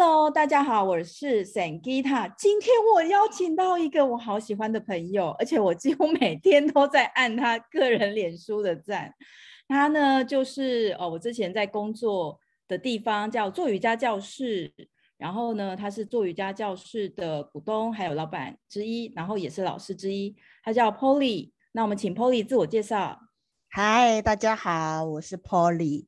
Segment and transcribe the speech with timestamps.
[0.00, 2.32] Hello，大家好，我是 Sangita。
[2.38, 9.12] 今天我邀请到一个我好喜欢的朋友，而且我几乎每天都在按他个人脸书的赞。
[9.66, 14.72] 他呢，就是哦，我之前在工作的地方叫做瑜伽教室，
[15.16, 20.36] 然后呢，他是做瑜伽教室的股东，还有老板之一，然后也是老师之一。
[20.62, 21.50] 他叫 Polly。
[21.72, 23.18] 那我们请 Polly 自我介绍。
[23.68, 26.06] 嗨，大家好，我是 Polly。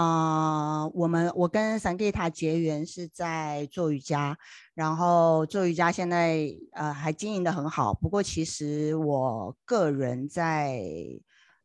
[0.00, 4.38] 啊、我们我跟 Sangita 结缘是在做瑜伽，
[4.72, 7.92] 然后做瑜伽现在呃还经营的很好。
[7.92, 10.84] 不过其实我个人在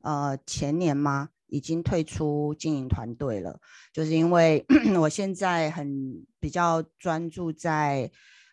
[0.01, 3.59] 呃前年嘛已经退出经营团队了，
[3.93, 4.65] 就是因为
[4.99, 8.09] 我现在很比较专注在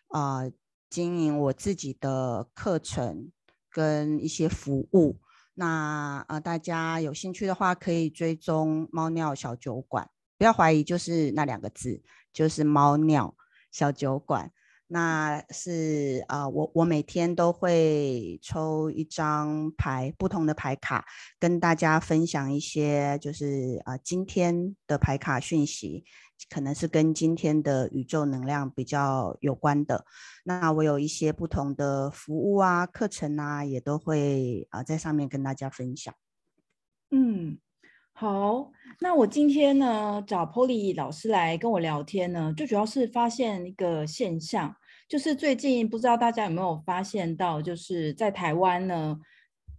[0.09, 0.41] 啊、
[0.91, 3.31] 经营我自己的课程
[3.71, 5.17] 跟一些服务。
[5.61, 12.01] 那呃，大家有兴趣的话，可以追踪猫尿小酒馆，不要怀疑，就是那两个字，
[12.33, 13.35] 就是猫尿
[13.71, 14.51] 小酒馆。
[14.91, 21.05] 那是啊、呃，我我每天都会抽一张牌，不同的牌卡，
[21.39, 26.03] 跟大家分享一些，就是啊、呃，今天的牌卡讯息。
[26.49, 30.03] 可能是跟今天的宇宙能量比较有关的。
[30.43, 36.11] 那我有一些不同的服务啊、课程啊，也都会啊在上面跟大家分享。
[37.11, 37.59] 嗯，
[38.11, 38.71] 好。
[38.99, 44.75] 那我今天呢找 Polly 老师来跟我聊天呢，最主要是发现一个现象，
[45.11, 49.19] 就是最近不知道大家有没有发现到，就是在台湾呢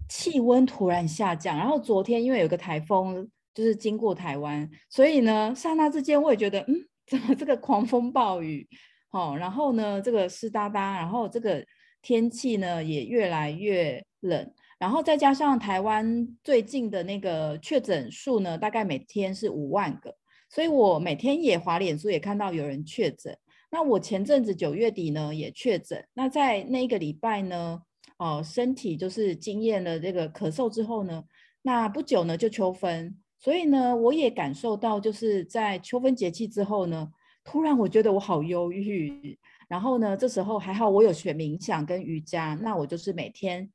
[0.06, 3.26] 气温突然下降，然后昨天因为有个台风。
[3.54, 6.74] 就是经过台湾，所以呢，刹那之间我也觉得，嗯，
[7.06, 8.66] 怎么这个狂风暴雨，
[9.10, 11.62] 哦，然后呢，这个湿哒哒，然后这个
[12.00, 20.16] 天气呢也越来越冷，然后再加上台湾最近的那个确诊数呢，大概每天是五万个，
[20.48, 23.36] 所以我每天也滑脸书也看到有人确诊。
[23.72, 27.82] 那我前阵子九月底呢也确诊，那在那一个礼拜呢，
[28.18, 31.24] 哦，身体就是经验了这个咳嗽之后呢，
[31.62, 33.16] 那不久呢就秋分。
[33.38, 37.10] 所以呢，我也感受到，就是在秋分节气之后呢，
[37.42, 39.36] 突然我觉得我好忧郁。
[39.68, 43.68] 然后呢，这时候还好我有学冥想跟瑜伽，那我就是每天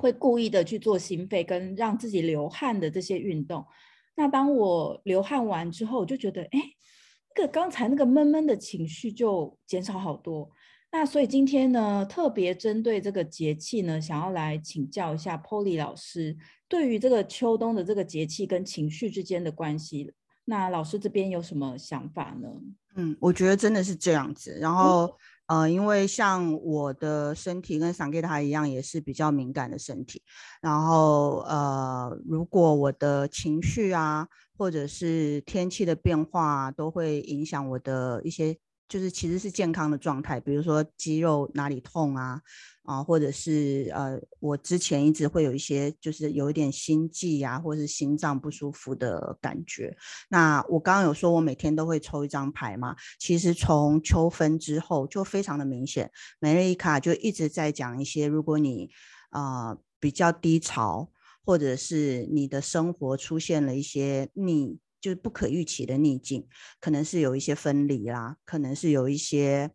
[0.00, 3.64] 会故意的去做心肺跟让自己流汗的这些运动。
[4.16, 6.60] 那当我流汗完之后，我就觉得，哎，
[7.34, 10.50] 那个刚才那个闷闷的情绪就减少好多。
[10.90, 16.36] 那所以今天呢，特别针对这个节气呢，想要来请教一下 Polly 老师，
[16.68, 20.12] 对于这个秋冬的这个节气跟情绪之间的关系，
[20.44, 22.48] 那老师这边有什么想法呢？
[22.96, 24.58] 嗯，我觉得真的是这样子。
[24.60, 25.06] 然后，
[25.46, 30.20] 嗯、呃，因为像我的身体跟 Sangita 一样，也是比较敏感的身体。
[30.60, 34.28] 然后，呃，如果我的情绪啊，
[34.62, 38.56] 或者是天气的变化，都会影响我的一些。
[38.88, 42.40] 就是其实是健康的状态，比如说肌肉哪里痛啊，
[42.84, 49.96] 啊，或者是呃，我之前一直会有一些就是有一点心悸啊，或者是心脏不舒服的感觉。
[50.28, 58.90] 那我刚刚有说我每天都会抽一张牌嘛，其实从秋分之后就非常的明显，美乐仪卡就一直在讲一些，如果你
[59.30, 61.10] 啊、比较低潮，
[61.44, 64.78] 或者是你的生活出现了一些逆。
[65.02, 66.46] 就是不可预期的逆境，
[66.78, 69.68] 可能是有一些分离啦，可能是有一些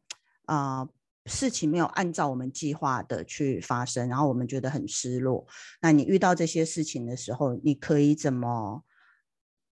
[0.45, 0.87] 啊、
[1.25, 5.45] 事情没有按照我们计划的去发生，然后我们觉得很失落。
[5.81, 8.85] 那你遇到这些事情的时候，你可以怎么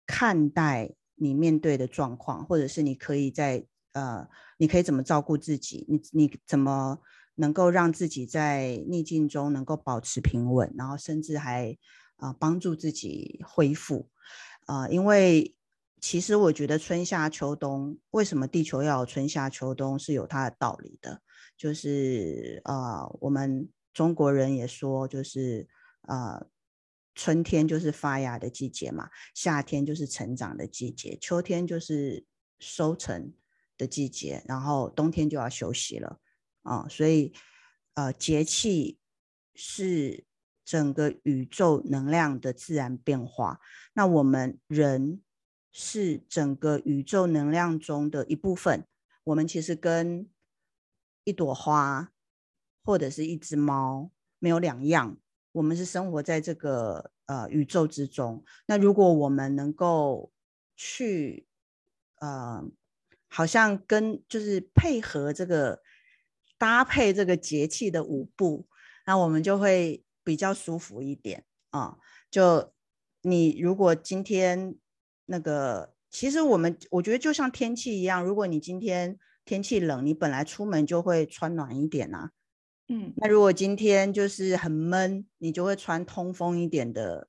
[0.06, 5.86] 看待你面对的状况，或者是你可以在呃，你可以怎么照顾自己？
[5.88, 7.00] 你你怎么
[7.36, 11.78] 能够让自己在逆境中能够保持平稳，然后甚至还
[12.18, 14.10] 啊、帮助自己恢复？
[14.66, 15.56] 啊、因为
[16.00, 21.22] 其实我觉得春夏秋冬，为什么地球要有春夏秋冬是有它的道理的。
[21.58, 25.68] 就是呃，我们中国人也说，就是
[26.02, 26.48] 呃，
[27.14, 32.26] 春天就是发芽的季节嘛，夏天就是成长的季节，秋天就是
[32.60, 33.34] 收成
[33.78, 36.20] 的季节，然后冬天就要休息了
[36.66, 37.32] 啊、所以
[37.94, 39.00] 呃，节气
[39.54, 40.26] 是。
[40.68, 43.60] 整个宇宙能量的自然变化，
[43.94, 45.22] 那我们人
[45.72, 48.84] 是整个宇宙能量中的一部分。
[49.26, 50.28] 我们其实跟
[51.24, 52.12] 一朵花
[52.84, 54.10] 或者是一只猫
[54.40, 55.20] 没有两样，
[55.52, 58.44] 我们是生活在这个呃宇宙之中。
[58.66, 60.32] 那如果我们能够
[60.76, 61.46] 去
[62.16, 62.64] 呃，
[63.28, 65.84] 好像跟就是配合这个
[66.58, 68.68] 搭配这个节气的舞步，
[69.06, 70.02] 那我们就会。
[70.26, 72.00] 比较舒服一点啊，
[72.32, 72.74] 就
[73.22, 74.76] 你如果今天
[75.28, 82.32] 那个其实我们我觉得就像天气一样，如果你今天天气冷，你本来出门就会穿暖一点啊。
[82.88, 87.28] 嗯，那如果今天就是很闷，你就会穿通风一点的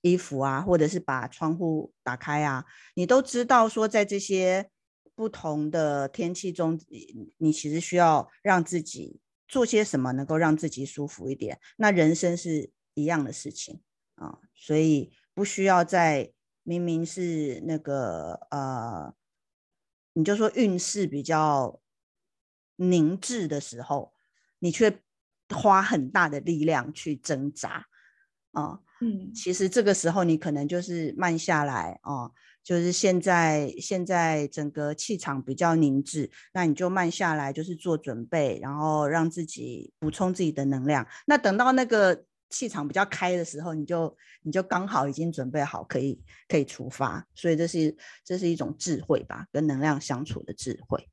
[0.00, 2.64] 衣服啊，或者是把窗户打开啊。
[2.96, 4.71] 你都知道说，在这些
[5.22, 6.76] 不同的天气中，
[7.38, 11.60] 你其实需要让自己做些什么，能够让自己舒服一点。
[11.76, 13.80] 那人生是一样的事情
[14.16, 16.32] 啊，所以不需要在。
[16.64, 19.12] 明明是那个呃，
[20.12, 21.80] 你就说运势比较
[22.76, 24.12] 凝滞的时候，
[24.60, 25.00] 你却
[25.48, 27.88] 花很大的力量去挣扎
[28.52, 28.78] 啊。
[29.00, 32.30] 嗯，其实这个时候你可能就是慢下来啊，
[32.62, 41.06] 就是现在现在整个气场比较凝滞，那你就慢下来，就是做准备，然后让自己补充自己的能量。
[41.26, 42.24] 那等到那个。
[42.54, 47.26] 气场比较开的时候，你就你就刚好已经准备好，可以可以出发。
[47.34, 51.08] 所以这是这是一种智慧吧，跟能量相处的智慧。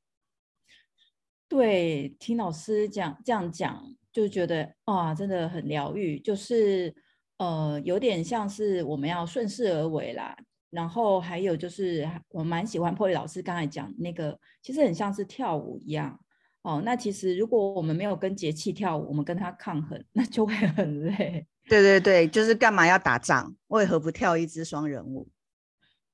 [1.48, 3.82] 对，听老师讲这样讲，
[4.12, 6.20] 就觉得哇，真的很疗愈。
[6.20, 6.94] 就是
[7.38, 10.36] 呃，有点像是我们要顺势而为啦。
[10.70, 16.18] 然后还有就是，我蛮喜欢 Polly 老师刚才讲那个，其实很像是跳舞一样。
[16.62, 21.46] 哦，那其实如果我们没有跟节气跳舞，我们跟它抗衡， 那就会很累。
[21.68, 23.54] 对对对，就是干嘛要打仗？
[23.68, 25.28] 为何不跳一支双人舞？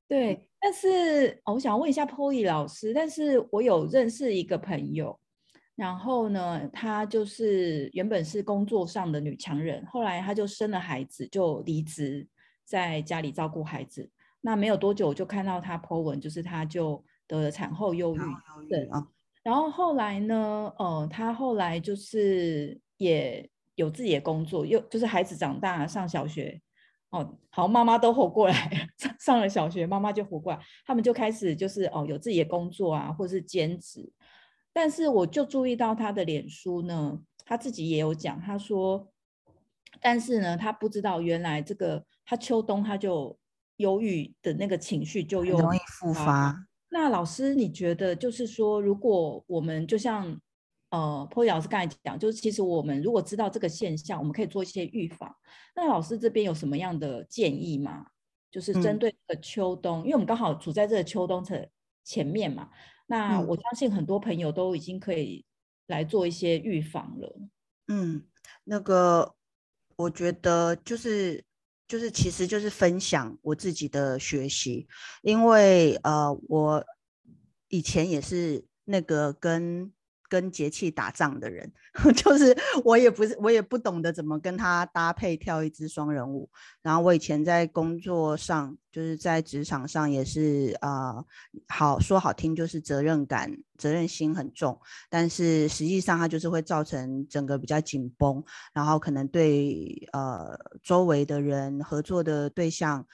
[0.08, 5.18] 对，但是我想问一下 Polly 老师，但是我有认识一个朋友，
[5.74, 12.28] 然后呢，她就是原本是工作上的女强人，后来她就生了孩子，就离职
[12.64, 14.08] 在家里照顾孩子。
[14.46, 18.20] 那没有多久，我就看到他 po 文，就是他就得了产后忧郁
[18.70, 19.04] 症啊。
[19.42, 26.60] 然后后来呢，呃，他后来就是也有自己的工作，又就是孩子长大上小学，
[27.10, 28.54] 哦，好，妈妈都活过来，
[28.96, 34.12] 上上了小学，妈妈就活过来，他们就开始就是哦有自己的工作啊，或者是兼职。
[34.72, 39.08] 但是我就注意到他的脸书呢，他自己也有讲，他说，
[40.00, 43.36] 但是呢，他不知道原来这个他秋冬他就
[43.76, 46.66] 忧郁的那个情绪就又容易复发。
[46.88, 50.40] 那老师，你觉得就是说，如果我们就像
[50.90, 55.30] 呃，Polly 老师刚才讲，就是其实我们如果知道这个现象，我们可以做一些预防。
[55.74, 58.06] 那老师这边有什么样的建议吗？
[58.50, 61.68] 就是针对这个秋冬，嗯、因为我们刚好处在这个秋冬的
[62.04, 62.70] 前面嘛。
[63.08, 65.44] 那我相信很多朋友都已经可以
[65.88, 67.36] 来做一些预防了。
[67.88, 68.22] 嗯，
[68.64, 69.34] 那个
[69.96, 71.44] 我觉得就是。
[71.88, 74.86] 就是，其实就是分享我自己的学习，
[75.22, 76.84] 因为呃，我
[77.68, 79.92] 以前也是那个跟。
[80.28, 81.72] 跟节气打仗的人，
[82.16, 86.48] 就是我也不是，我也不懂得怎么跟他搭配跳一支双人舞。
[86.82, 91.24] 然后我以前在工作上，就是在职场上也是啊、
[91.68, 103.06] 好说好听就是责任感、责任心很重，但是实际上它就是会造成整个比较紧绷，然后可能对呃周围的人、合作的对象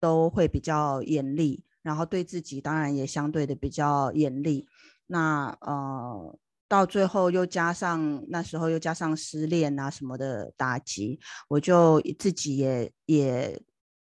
[0.00, 4.66] 都会比较严厉，然后对自己当然也相对的比较严厉。
[5.06, 6.38] 那呃。
[6.68, 11.18] 到最后又加上那时候又加上失恋啊什么的打击，
[11.48, 13.62] 我就自己也也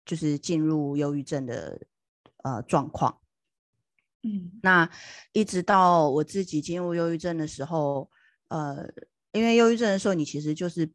[0.04, 1.80] 就是进入忧郁症的
[2.44, 3.18] 呃状况。
[4.22, 4.90] 嗯，那
[5.32, 8.10] 一直到我自己进入忧郁症的时候，
[8.48, 8.88] 呃，
[9.32, 10.90] 因为忧郁症的时候你其实就是。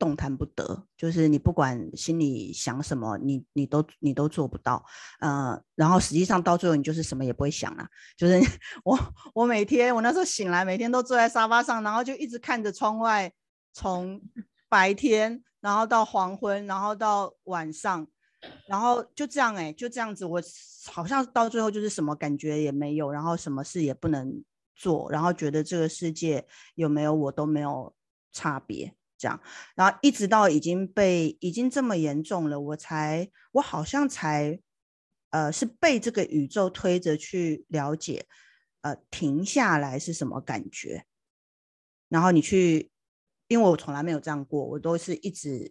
[0.00, 4.82] 动弹不得，就是你不管心里想什么，你你都你都做不到，
[5.20, 8.40] 呃，然后实际上到最后你就是什么也不会想了，就是
[8.82, 8.98] 我
[9.34, 13.30] 我每天我那时候醒来，每天都坐在沙发上，然后就一直看着窗外，
[13.74, 14.18] 从
[14.70, 18.08] 白天然后到黄昏，然后到晚上，
[18.66, 20.40] 然后就这样哎、就这样子，我
[20.90, 24.42] 好像到最后就是什么感觉也没有，然后什么事也不能
[24.74, 27.94] 做，然后觉得这个世界有没有我都没有
[28.32, 28.94] 差别。
[29.20, 29.38] 这样，
[29.76, 34.58] 然后一直到已经被已经这么严重了，我才我好像才，
[35.28, 38.26] 呃，是被这个宇宙推着去了解，
[38.80, 41.04] 呃，停下来是什么感觉。
[42.08, 42.90] 然后你去，
[43.48, 45.70] 因为我从来没有这样过，我都是一直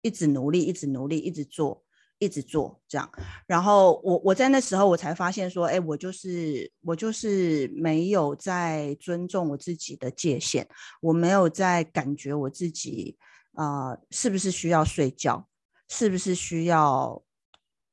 [0.00, 1.83] 一直努力，一直努力，一直做。
[2.24, 3.10] 一直做这样，
[3.46, 10.66] 然后我我在那时候我才发现说，哎，我就是我就是没有在尊重我自己的界限，
[11.02, 13.16] 我没有在感觉我自己，
[13.52, 15.46] 呃，是不是需要睡觉，
[15.88, 17.22] 是不是需要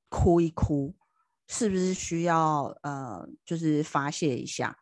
[0.09, 0.95] 哭一哭，
[1.47, 4.77] 是不是需要呃，就是发泄一下，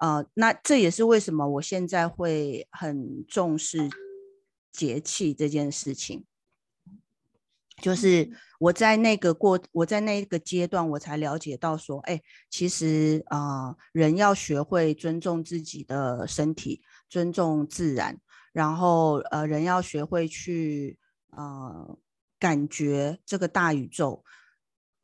[0.00, 3.90] 呃，那这也是为什么我现在会很重视
[4.72, 6.24] 节气这件事情。
[7.82, 18.16] 就是我在那个过，我在那个阶段，我才了解到说，哎，其实啊、呃，人要学会尊重自己的身体，尊重自然，
[18.52, 20.96] 然后呃，人要学会去
[21.36, 21.98] 呃，
[22.38, 24.24] 感觉这个大宇宙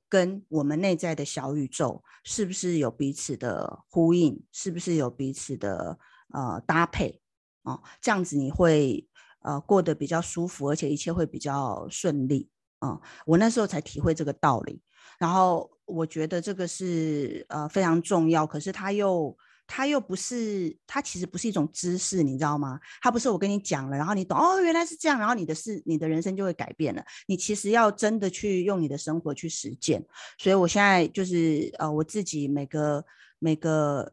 [0.09, 5.99] 跟我们内在的小宇宙是不是有彼此的呼应，是不是有彼此的
[6.33, 7.21] 呃搭配
[7.65, 7.83] 啊、呃？
[8.01, 9.09] 这样子你会
[9.43, 12.49] 呃过得比较舒服，而且一切会比较顺利。
[12.81, 14.81] 嗯，我那时候才体会这个道理，
[15.19, 22.79] 然后我觉得这个是呃非常重要，可是它又它又不是，它其实不是一种知识，你知道吗？
[23.03, 27.05] 它不是我跟你讲了，然后你懂哦，原来是这样，然后你的事，你的人生就会改变了。
[27.27, 30.07] 你其实要真的去用你的生活去实践，
[30.39, 33.05] 所以我现在就是呃我自己每个
[33.41, 34.13] 每个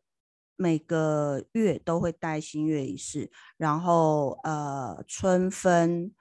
[0.56, 6.12] 每个月都会带新月仪式，然后呃春分。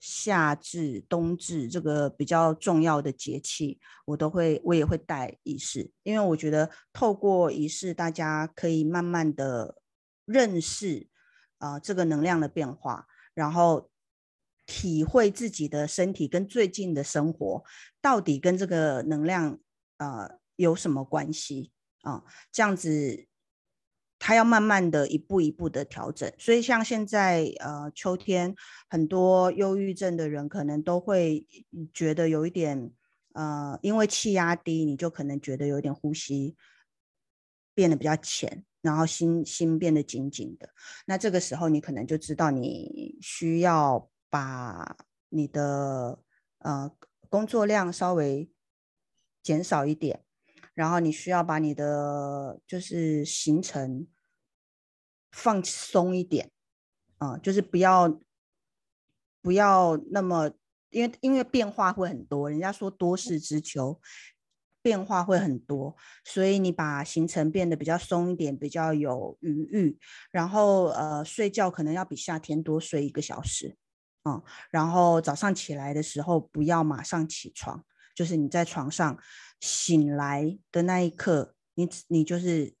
[0.00, 9.76] 夏至、冬至这个比较重要的节气，我都会，我也会带仪式，因为我觉得透过仪式，大家可以慢慢的
[10.24, 11.06] 认识
[11.58, 13.90] 啊、这个能量的变化，然后
[14.66, 17.62] 体会自己的身体跟最近的生活
[18.00, 19.60] 到底跟这个能量
[19.98, 23.26] 呃有什么关系啊、这样子。
[24.22, 28.54] 他要慢慢的一步一步的调整，所以像现在呃秋天，
[28.88, 31.44] 很多忧郁症的人可能都会
[31.94, 32.92] 觉得有一点
[33.32, 36.54] 呃，因为气压低，你就可能觉得有点呼吸
[37.74, 40.68] 变得比较浅，然后心心变得紧紧的。
[41.06, 44.98] 那这个时候你可能就知道你需要把
[45.30, 46.18] 你的
[46.58, 46.92] 呃
[47.30, 48.50] 工作量稍微
[49.42, 50.24] 减少一点。
[50.74, 54.06] 然后你需要把你的就是行程
[55.32, 56.50] 放松一点，
[57.18, 58.20] 啊、就是不要
[59.42, 60.50] 不要那么，
[60.90, 64.00] 因为因为变化会很多，人家说多事之秋，
[64.82, 69.98] 变化会很多，所以你把行程变得比较松一点，比较有余裕，
[70.30, 73.76] 然后呃睡觉可能要比夏天多睡一个小时，
[74.22, 77.84] 啊、然后早上起来的时候不要马上起床。
[78.14, 79.18] 就是你在床上
[79.60, 82.74] 醒来的那一刻，你你就是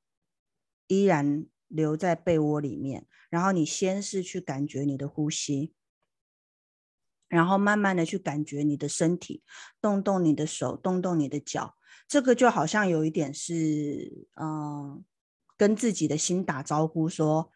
[0.86, 5.74] 依然留在被窝里面，然后你先是去感觉你的呼吸，
[7.28, 9.42] 然后慢慢的去感觉你的身体，
[9.80, 11.76] 动动你的手，动动你的脚，
[12.08, 15.04] 这个就好像有一点是，嗯、
[15.56, 17.52] 跟自己的心打招呼说，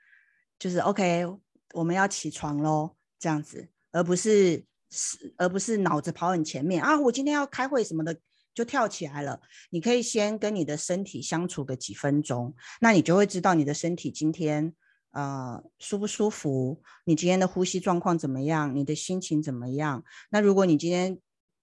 [0.59, 1.27] 就是 OK，
[1.75, 4.65] 我们要起床喽，这样子，而不是。
[4.97, 6.97] 是，而不是脑子跑很前面啊！
[7.01, 8.17] 我今天要开会什么的，
[8.55, 9.41] 就跳起来了。
[9.71, 14.73] 你可以先跟你的身体相处个几分钟，那你就会知道你的身体今天
[15.11, 20.05] 呃舒不舒服，你今天的呼吸状况怎么样，你的心情怎么样。
[20.31, 21.19] 那如果你今天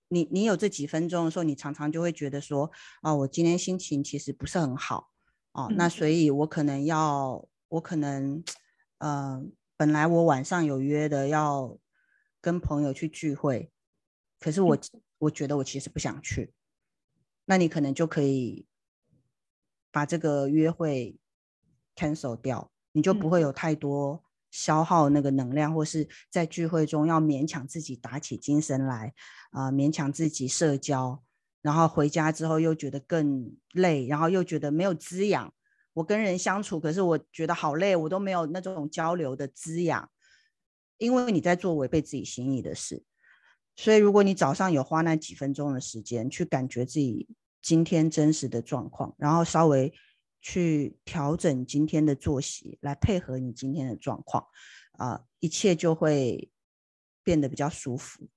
[0.10, 2.70] 你你有这几分钟的时候，你常常就会觉得说
[3.02, 5.08] 啊，我今天心情其实不是很好
[5.54, 8.44] 哦，那所以我可能要，我可能
[9.00, 9.42] 呃，
[9.78, 11.78] 本来我晚上有约的要。
[12.42, 13.72] 跟朋友去聚会，
[14.40, 14.78] 可是我
[15.20, 16.52] 我觉得我其实不想去，
[17.46, 18.66] 那你可能就可以
[19.92, 21.20] 把这个约会
[21.96, 29.14] cancel 掉，你就不会有太多消耗那个能量，或是在聚会中要勉强自己打起精神来
[29.52, 31.24] 啊、呃，勉强自己社交，
[31.62, 35.54] 然后回家之后又觉得更累，然后又觉得没有滋养。
[35.94, 40.10] 我跟人相处，可是我觉得好累，我都没有那种交流的滋养。
[41.02, 43.04] 因为你在做违背自己心意的事，
[43.76, 47.28] 所以如果你早上有花那几分钟的时间去感觉自己
[47.60, 49.92] 今天真实的状况，然后稍微
[50.42, 54.46] 去调整今天的作息来配合你今天的状况，
[54.92, 56.52] 啊、一切就会
[57.24, 58.30] 变得比较舒服，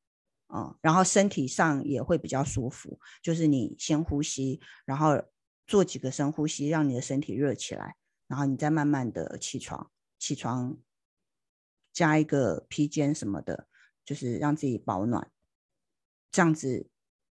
[0.47, 2.99] 啊、然后身体上也会比较舒服。
[3.23, 5.23] 就是你先呼吸，然后
[5.67, 7.95] 做几个深呼吸，让你的身体热起来，
[8.27, 10.79] 然后你再慢慢的起床，起床。
[11.95, 13.69] 加一个披肩什么的，
[14.05, 15.31] 就是让自己保暖，
[16.33, 16.91] 这样子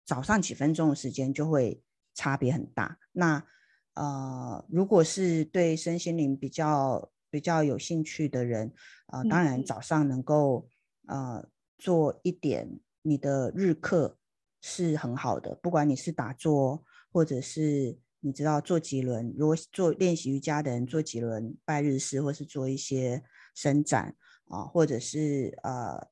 [0.06, 1.82] 早上几分钟的时间就会
[2.14, 3.00] 差别很大。
[3.14, 3.44] 那
[3.94, 8.74] 呃，如果是对身心灵比较比较有兴趣的人，
[9.08, 10.68] 呃，当然早上能够
[11.08, 11.48] 呃
[11.78, 14.18] 做一点你的日课
[14.62, 15.56] 是很好的。
[15.56, 23.24] 不管你是打坐，或者是你知道做几轮，如果做练习瑜伽的人做几轮拜日式，或是做一些
[23.56, 24.16] 伸展。
[24.50, 26.10] 啊，或者是呃，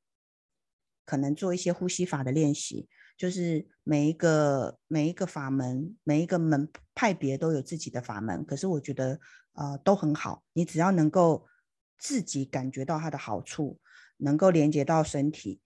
[1.04, 8.44] 可能做一些呼吸法的练习，就是每一个每一个法门，每一个门派别都有自己的法门。
[8.46, 9.18] 可是我觉得
[9.52, 11.46] 呃都很好，你只要能够
[11.98, 13.80] 自己感觉到它的好处，
[14.18, 15.60] 能够连接到身体，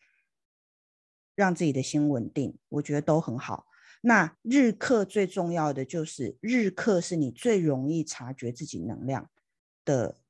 [1.34, 3.66] 让自己的心稳定，我觉得都很好。
[4.00, 9.30] 那日课最重要的就是日课是你最容易察觉自己能量
[9.84, 10.21] 的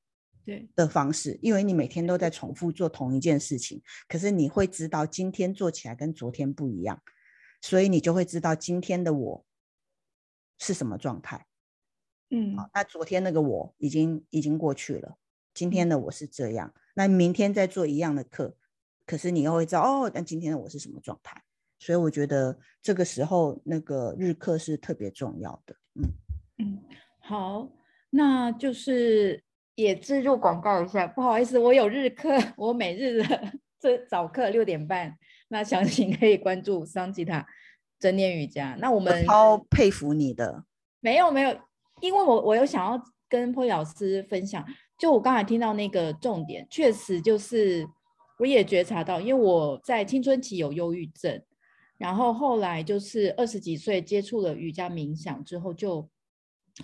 [0.45, 7.01] 对的方式，因为你每天都在重复做同一件事情，可是你会知道今天做起来跟昨天不一样，
[7.61, 9.45] 所以你就会知道今天的我
[10.59, 11.45] 是什么状态。
[12.29, 15.17] 嗯，好，那昨天那个我已经已经过去了，
[15.53, 18.55] 今天的我是这样，那明天再做一样的课。
[19.05, 21.43] 可是你又会知道哦，但今天的我是什么状态？
[21.77, 25.75] 所以我觉得这个时候那个日课是特别重要的。
[25.95, 26.03] 嗯
[26.59, 26.79] 嗯，
[27.19, 27.69] 好，
[28.09, 29.43] 那就是
[29.75, 35.17] 也置入广告一下，不好意思，我有日课，我每日的这早课六点半，
[35.49, 37.45] 那详情可以关注桑吉塔
[37.99, 38.75] 正念瑜伽。
[38.79, 40.63] 那我们超佩服你的，
[40.99, 41.57] 没有没有，
[42.01, 44.65] 因为我我有想要跟波老师分享，
[44.97, 47.87] 就我刚才听到那个重点，确实就是。
[48.39, 51.41] 我也觉察到，因为我在青春期有忧郁症，
[51.99, 56.09] 然后后来就是二十几岁接触了瑜伽冥想之后，就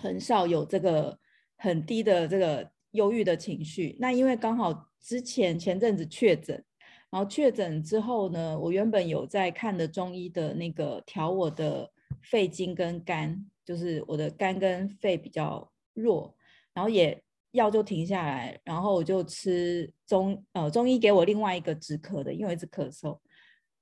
[0.00, 1.18] 很少有这个
[1.58, 3.96] 很低的这个忧郁的情绪。
[3.98, 6.64] 那因为刚好之前前阵子确诊，
[7.10, 11.90] 然后确诊之后呢，我原本有在看的中医的那个调我的
[12.22, 16.34] 肺经跟肝，就是我的肝跟肺比较弱，
[16.74, 17.22] 然后也。
[17.52, 23.18] 药就停下来，然后我就吃中呃中医给我另外一个止咳的，因为一直咳嗽。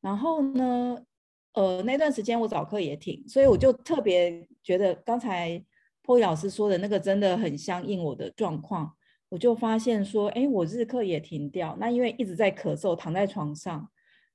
[0.00, 0.96] 然后呢，
[1.52, 5.62] 呃那段时间我早课也停，所以我就特别觉得刚才
[6.08, 8.90] 波老师说的那个真的很相应我的状况。
[9.28, 13.86] 我就发现说，哎，我日课也停掉，那因为一直在咳嗽，躺在床上，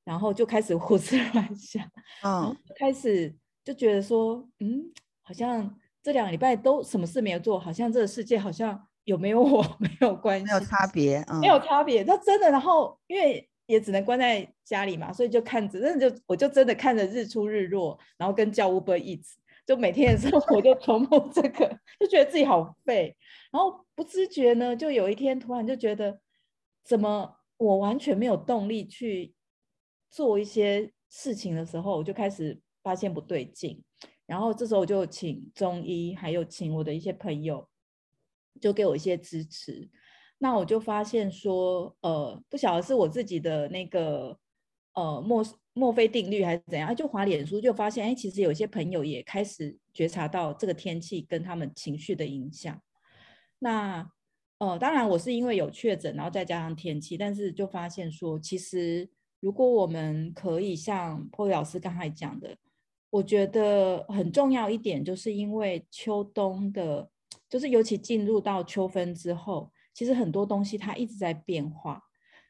[0.03, 1.83] 然后就开始 胡思乱想，
[2.23, 4.83] 嗯，开始就觉得说，嗯，
[5.23, 8.87] 好像这两个礼拜都什么事没有做，好像这个世界好像。
[9.05, 12.03] 有没有我 没有关系，没有差别，嗯，没有差别。
[12.03, 19.33] 那真的，然后因为也只能关在家里嘛，所以就看着，真的就我就真的看着日出日落，然后跟叫 Uber Eats，
[19.65, 21.67] 就每天的生活 就重复这个，
[21.99, 23.15] 就觉得自己好废。
[23.51, 26.19] 然后不自觉呢，就有一天突然就觉得，
[26.83, 29.33] 怎么我完全没有动力去
[30.09, 33.83] 做一些事情的时候，我就开始发现不对劲。
[34.25, 37.67] 然后这时候我就请中医，还有请我的一些朋友。
[38.61, 39.89] 就给我一些支持，
[40.37, 44.37] 那我就发现说，呃，不晓得是我自己的那个
[44.93, 52.79] 呃墨墨菲定律还是怎样，就滑脸书就发现，哎，其实有些朋友也开始觉察到这个天气跟他们情绪的影响。
[53.59, 54.07] 那
[54.59, 59.09] 呃，当然我是因为有确诊，然后再加上天气，但是就发现说，其实
[59.39, 62.55] 如果我们可以像波老师刚才讲的，
[63.09, 67.09] 我觉得很重要一点，就是因为秋冬的。
[67.49, 72.01] 就是尤其进入到秋分之后，其实很多东西它一直在变化。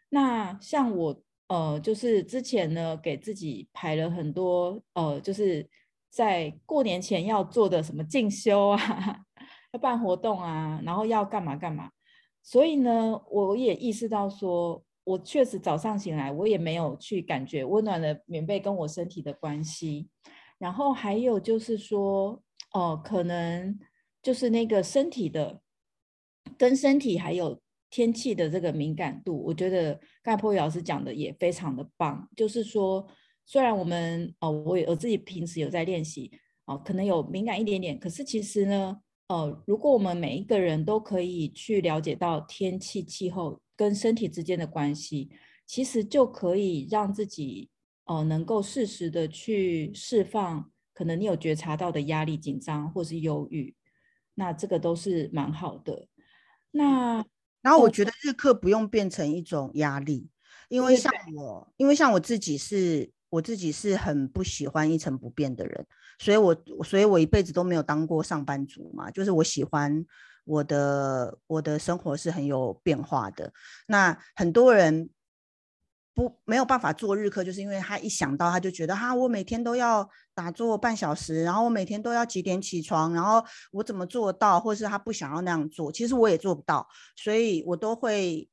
[0.07, 5.67] 那像我呃，就是之前呢，给自己排了很多呃，就是
[6.10, 8.79] 在过年前要做的什么进修啊，
[9.73, 11.89] 要办活动啊，然后要干嘛干嘛。
[12.41, 20.10] 所以呢，我也意识到说，我确实早上醒来，我也没有去感觉温暖的棉被跟我身体的关系。
[20.58, 22.41] 然后还有就是说，
[22.73, 23.79] 哦、呃，可能。
[24.23, 25.60] 就是那个身体的，
[26.58, 27.60] 跟身体还有
[27.93, 32.27] 天气的这个敏感度，我觉得刚才波宇老师讲的也非常的棒。
[32.36, 33.08] 就是说，
[33.45, 36.32] 虽然我们哦，我我自己平时有在练习
[36.65, 45.29] 哦，可能有敏感一点点，可是其实呢，呃，如果我们每一个人都可以去了解到天气气候跟身体之间的关系，
[45.67, 47.69] 其实就可以让自己
[48.06, 53.75] 哦、呃，能够适时的去释放可能你有觉察到的压力、紧张或是忧郁。
[54.34, 56.08] 那这个都是蛮好的。
[56.71, 57.23] 那
[57.63, 60.30] 然后我觉得日课不用变成一种压力，
[60.69, 65.88] 因为像我，因为像我自己是，我自己是很不喜欢一成不变的人，
[66.19, 69.10] 所以我，所以我一辈子都没有当过上班族嘛。
[69.10, 70.06] 就是我喜欢
[70.43, 73.52] 我的我的生活是很有变化的。
[73.88, 75.10] 那很多人。
[76.15, 88.47] 不，没有办法做日课，就是因为他一想到他就觉得哈，我每天都要打坐半小时，然后我每天都要几点起床，然后我怎么做到，或是他不想要那样做，其实我也做不到，所以我都会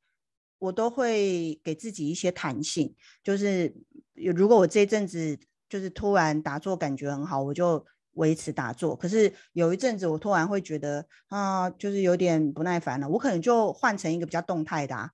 [0.58, 3.74] 我都会给自己一些弹性，就是
[4.14, 15.10] 如果我这一阵子就是突然打坐感觉很好，我就维持打坐，可是有一阵子我突然会觉得啊，就是有点不耐烦了，我可能就换成一个比较动态的啊。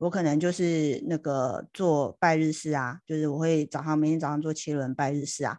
[0.00, 5.58] 我可能就是那个做拜日式啊，就是我会早上每天早上做七轮拜日式啊，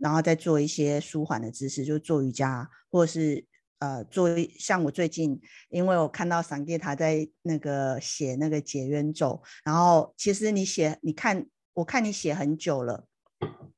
[0.00, 3.44] 然后再做一些舒缓的姿势，就做瑜伽，或者是
[3.80, 11.44] 呃做像我最近，因为我看到桑吉塔在那个写那个解冤咒，然后其实你写，你看
[11.74, 13.04] 我看你写很久了，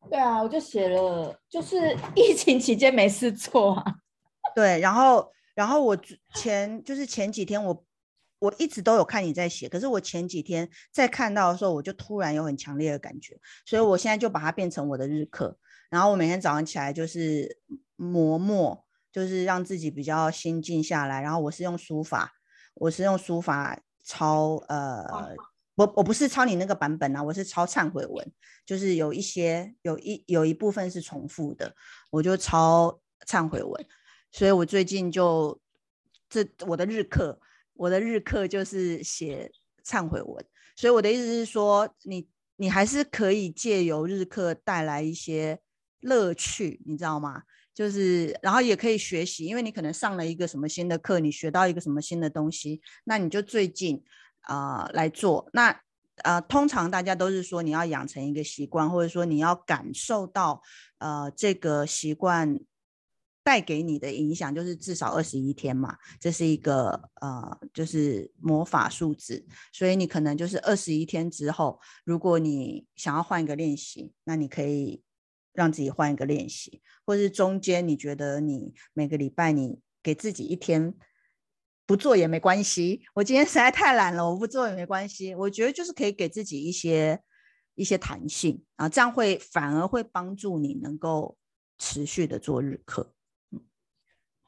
[0.08, 3.84] 对啊，我就写了，就是 疫情期间没事做啊。
[4.54, 5.98] 对，然后然后我
[6.34, 7.84] 前就是前几天我
[8.38, 15.58] 我一直都有看你在写，可是我前几天在看到的时候，我就突然有很强烈的感觉，所以我现在就把它变成我的日课，
[15.90, 17.58] 然后我每天早上起来就是
[17.96, 22.32] 磨墨，就是让自己比较心静下来，然后我是用书法，
[22.74, 25.36] 我是用书法抄呃。
[25.76, 28.32] 我我不是抄你那个版本啊，我是抄忏悔文，
[28.64, 31.74] 就是有一些有一有一部分是重复的，
[32.10, 33.86] 我就抄忏悔文，
[34.32, 35.60] 所以我最近就
[36.30, 37.38] 这我的日课，
[37.76, 39.50] 我的日课就是写
[39.84, 40.44] 忏悔文，
[40.76, 45.60] 所以我的意思是说，你你还是可以借由日课带来一些
[46.00, 47.42] 乐趣，你知道吗？
[47.74, 54.02] 就是然后也可以学习，因为你可能上了一个什么新的课，你学到一个什么新的东西，那你就最近。
[54.48, 55.76] 啊、来做那
[56.22, 60.62] 呃，通常大家都是说你要养成一个习惯，或者说你要感受到
[60.98, 62.56] 呃这个习惯
[63.46, 75.00] 带给你的影响，就是至少二十一天嘛，这是一个呃就是魔法数字，所以你可能就是二十一天之后，如果你想要换一个练习，那你可以
[75.52, 80.92] 让自己换一个练习，或是中间你觉得你每个礼拜你给自己一天。
[81.88, 85.32] 不做也没关系，我今天实在太懒了，我不做也没关系。
[85.36, 87.22] 我觉得就是可以给自己一些
[87.76, 91.38] 一些弹性啊，这样会反而会帮助你能够
[91.78, 93.14] 持续的做日课。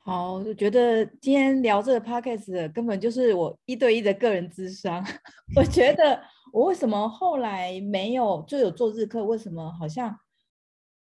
[0.08, 5.04] 嗯，好，我觉得今天聊这个 podcast 的根本就是我一对一的个人咨商。
[5.54, 6.18] 我觉得
[6.50, 10.18] 我为什么后来没有就有做日课，为什么好像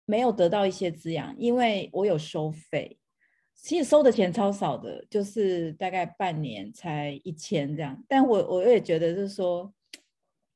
[0.07, 1.33] 没有得到一些滋养？
[1.39, 2.99] 因为我有收费。
[3.55, 8.05] 其实收的钱超少的，就是大概半年才一千这样。
[8.09, 9.73] 但我我也觉得就是说，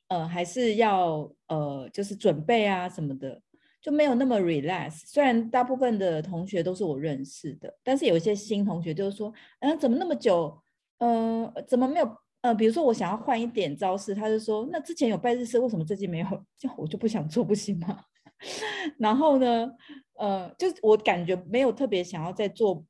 [0.09, 3.41] 呃，还是要呃，就是准备啊什么的，
[3.81, 5.03] 就没有那么 relax。
[5.07, 10.61] 虽然大部分的同学都是我认识的，但是有一些新同学就是说，嗯、呃，怎么那么久？
[10.99, 12.17] 呃，怎么没有？
[12.43, 16.27] 呃，比如说我想要换一点招式，他就说，那之前有拜日式，为什么最近没有？
[16.59, 18.05] 就我就不想做，不行吗？
[18.99, 19.71] 然后呢，
[20.15, 22.85] 呃，就我感觉没有特别想要再做。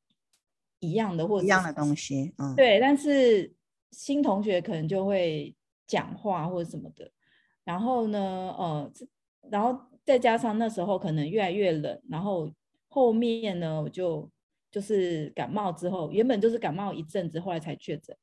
[0.82, 3.52] 一样的或者一样的东西，嗯，对，但是
[3.90, 5.54] 新同学可能就会
[5.86, 7.12] 讲话或者什么的，
[7.64, 8.18] 然后呢，
[8.56, 8.92] 呃，
[9.50, 9.78] 然后
[10.10, 12.52] 再加上那时候可能越来越冷，然后
[12.88, 14.28] 后面呢，我就
[14.70, 18.16] 就是感冒之后，原本就是感冒一阵子，后来才确诊。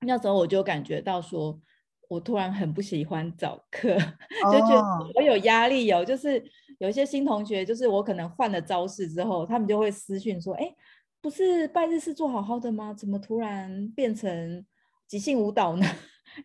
[0.00, 1.60] 那时候我就感觉到说，
[2.08, 3.94] 我突然很不喜欢早课，
[4.50, 6.42] 就觉得我有压力哦，就是
[6.78, 10.74] 有一些新同学，就是我可能换了招式之后，他们就会私讯说，哎。
[11.22, 12.94] 不是拜日式做好好的吗？
[12.94, 14.64] 怎么突然变成
[15.06, 15.84] 即兴舞蹈呢？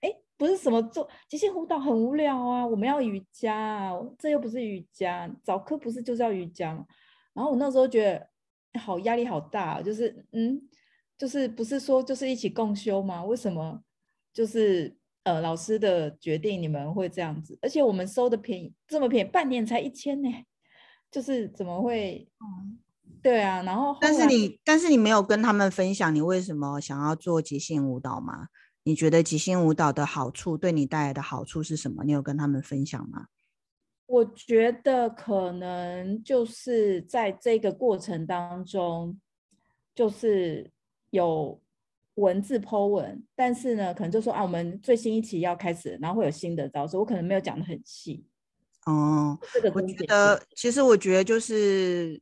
[0.02, 6.86] 哎，不是什么做即兴舞蹈很无聊啊，我们要瑜伽啊，这又不是瑜伽，早课不是就是要瑜伽吗？
[7.34, 10.62] 然后我那时候觉得好压力好大，就是嗯，
[11.18, 13.24] 就是不是说就是一起共修吗？
[13.24, 13.82] 为什么
[14.34, 17.58] 就是呃老师的决定你们会这样子？
[17.62, 20.30] 而且我们收的便宜，这么便宜，半年才一千呢，
[21.12, 22.28] 就是怎么会？
[22.42, 22.80] 嗯
[23.22, 28.50] 对啊，然后，后但是你但是你没有跟他们分享你为什么想要做即兴舞蹈吗？
[28.88, 32.04] 你觉得即兴舞蹈的好处对你带来的好处是什么？
[32.04, 33.26] 你有跟他们分享吗？
[34.06, 39.20] 我觉得可能就是在这个过程当中，
[39.96, 40.70] 就是
[41.10, 41.60] 有
[42.14, 48.24] 文字 po 文，但是呢，可能就说啊，我们最新一期要开始，然后会有新的招式，我可能没有讲的很细。
[48.86, 52.22] 哦，这个我觉得其实我觉得就是。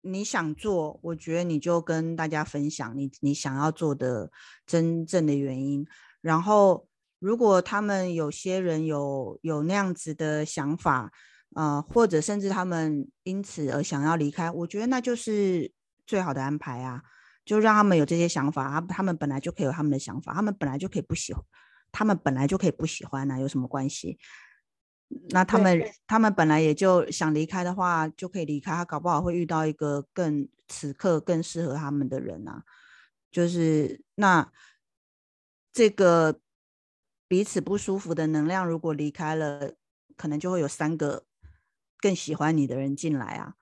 [0.00, 4.30] 你想做，我觉得你就跟大家分享你你想要做的
[4.66, 5.86] 真正的原因。
[6.20, 6.86] 然后，
[7.18, 11.12] 如果他们有些人有有那样子的想法，
[11.54, 15.72] 呃，或者甚至他们因此而想要离开，我觉得那就是
[16.06, 17.02] 最好的安排啊！
[17.44, 21.42] 就让他们有这些想法，他他们本来就可以有他们的想法，他们本来就可以不喜欢，
[21.90, 24.18] 他们本来就可以不喜欢啊，有什么关系？
[25.30, 28.72] 那他们他们本来也就想离开的话，就可以离开。
[28.72, 32.62] 他搞不好会遇到一个更此刻更适合他们的人啊。
[33.30, 34.52] 就是那
[35.72, 36.40] 这个
[37.26, 39.72] 彼此不舒服的能量，如果离开了，
[40.16, 41.24] 可能就会有三个
[42.00, 43.54] 更喜欢你的人进来啊。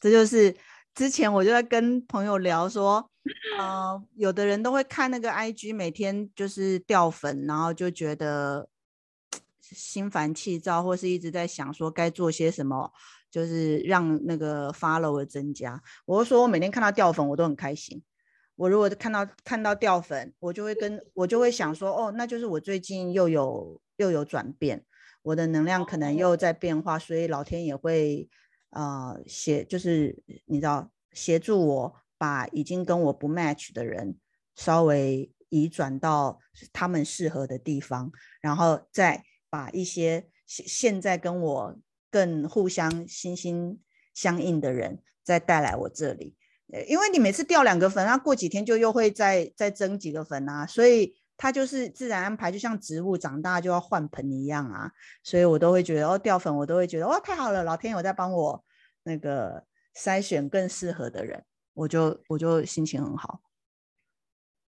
[0.00, 0.56] 这就是
[0.94, 3.10] 之前我就在跟朋友聊说，
[3.58, 8.68] 呃，有的人都会看那个 IG，每天就是掉粉，然后就觉得。
[9.74, 12.92] 心烦气躁，或是一直在想说该做些什么，
[13.30, 15.82] 就是让那个 follow 的增加。
[16.04, 18.02] 我就说我每天看到掉粉，我都很开心。
[18.54, 24.84] 我如果看到看到掉粉，我就会跟我就会想说，哦，那就是我最近又有又有转变。
[25.22, 28.28] 我的能量可能又在变化，所以老天也会
[28.70, 34.16] 呃协，就是你知道协助我把已经跟我不 match 的人
[34.54, 36.38] 稍微移转到
[36.72, 41.76] 他们适合的地方，然后再把一些现现在跟我
[42.10, 43.80] 更互相心心
[44.14, 46.34] 相印的人再带来我这里。
[46.88, 51.14] 因为你每次掉两个粉，那过几天就又会再再增几个粉啊，所以。
[51.38, 54.90] 它就是自然安排，就像植物长大就要换盆一样啊，
[55.22, 58.64] 所以我都会觉得哦，掉粉我都会觉得哦，太好了，老天有在帮我
[59.02, 59.62] 那个
[59.94, 63.42] 筛选更适合的人，我就我就心情很好。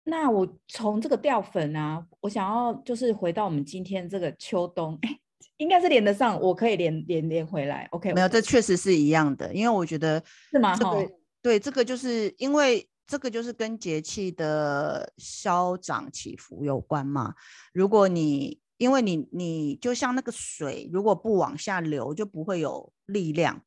[0.05, 5.19] 那我从这个掉粉啊，我想要就是回到我们今天这个秋冬，哎，
[5.57, 7.87] 应该是连得上，我可以连连连回来。
[7.91, 10.77] OK，没有，这确实是一样的，因为我觉得是吗？
[10.77, 11.09] 对
[11.41, 12.87] 对，这个就是因为。
[13.07, 17.35] 这个就是跟节气的消长起伏有关嘛。
[17.71, 23.61] 如果你因为你你就像那个水，如果不往下流，就不会有力量，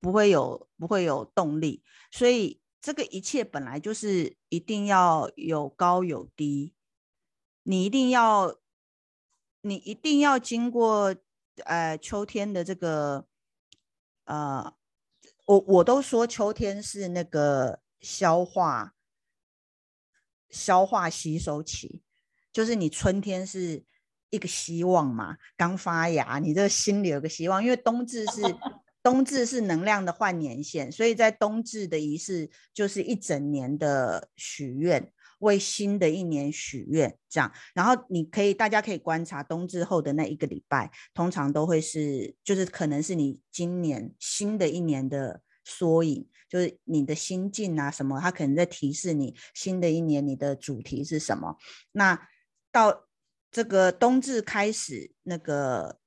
[0.00, 1.84] 不会有不会有动力。
[2.10, 6.74] 所以这个一切本来就是一定要有高有低，
[7.62, 8.56] 你一定要
[9.60, 11.14] 你一定要经过
[11.64, 13.26] 呃秋天的这个
[14.24, 14.74] 呃，
[15.46, 17.80] 我我都说秋天是那个。
[18.00, 18.94] 消化、
[20.50, 22.04] 消化吸收期，
[22.52, 23.84] 就是你春天是
[24.30, 27.60] 一个希望嘛，刚发芽，你这个心里有个希望。
[27.60, 28.40] 因为冬至是
[29.08, 37.50] 冬至是能量的换年线，所以在冬至的仪式就是一整年的许愿，为新的一年许愿这样。
[37.72, 46.28] 然后你可以，大家可以观察冬至后的那一个礼拜，通常都会是，就是可能是你今年新的一年的缩影。
[46.46, 51.56] 就是你的心境啊，什么，它可能在提示你新的一年你的主题是什么。
[51.92, 52.28] 那
[52.70, 53.06] 到
[53.50, 55.98] 这个冬至开始，那个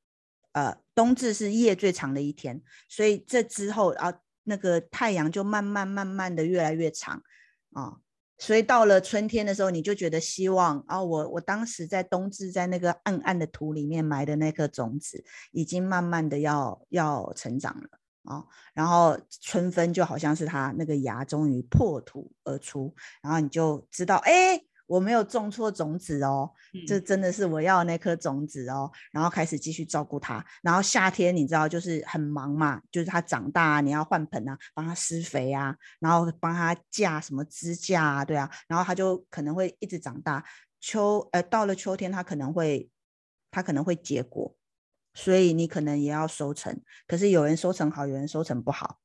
[0.54, 7.22] 呃，冬至是夜最长的一天，所以这之后啊，那个太阳就慢慢慢慢的越来越长
[7.74, 7.98] 啊。
[8.38, 17.88] 所以到了春天的时候，你就觉得希望啊，我我当时在冬至在那个暗暗的土里面埋的那颗种子，已经慢慢的要要成长了。
[18.24, 24.62] 哦，然后春分就好像是它那个芽终于破土而出，然后你就知道，哎，
[24.92, 30.46] 我没有种错种子哦，嗯、这真的是我要那颗种子哦，然后开始继续照顾它。
[30.62, 40.44] 然后夏天你知道就是很忙嘛，就是它长大啊，你要换盆啊，帮它施肥啊，然后帮它架什么支架啊，对啊，然后它就可能会一直长大。
[40.82, 42.90] 秋呃到了秋天，它可能会
[43.50, 44.56] 它可能会结果。
[45.14, 49.00] 所以你可能也要收成，可是有人收成好，有人收成不好，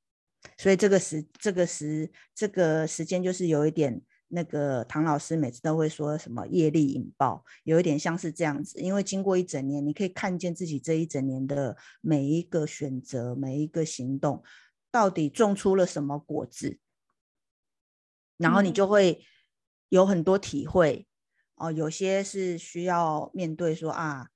[0.57, 14.43] 所以这个时这个时这个时间就是有一点那个唐老师每次都会说什么业力引爆，有一点像是这样子，因为经过一整年，你可以看见自己这一整年的每一个选择，每一个行动，
[14.91, 16.79] 到底种出了什么果子，
[18.37, 19.25] 然后你就会
[19.89, 21.07] 有很多体会
[21.55, 24.29] 哦，有些是需要面对说啊。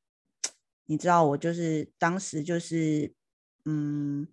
[0.86, 3.14] 你知道我就是当时就是，
[3.64, 4.26] 嗯，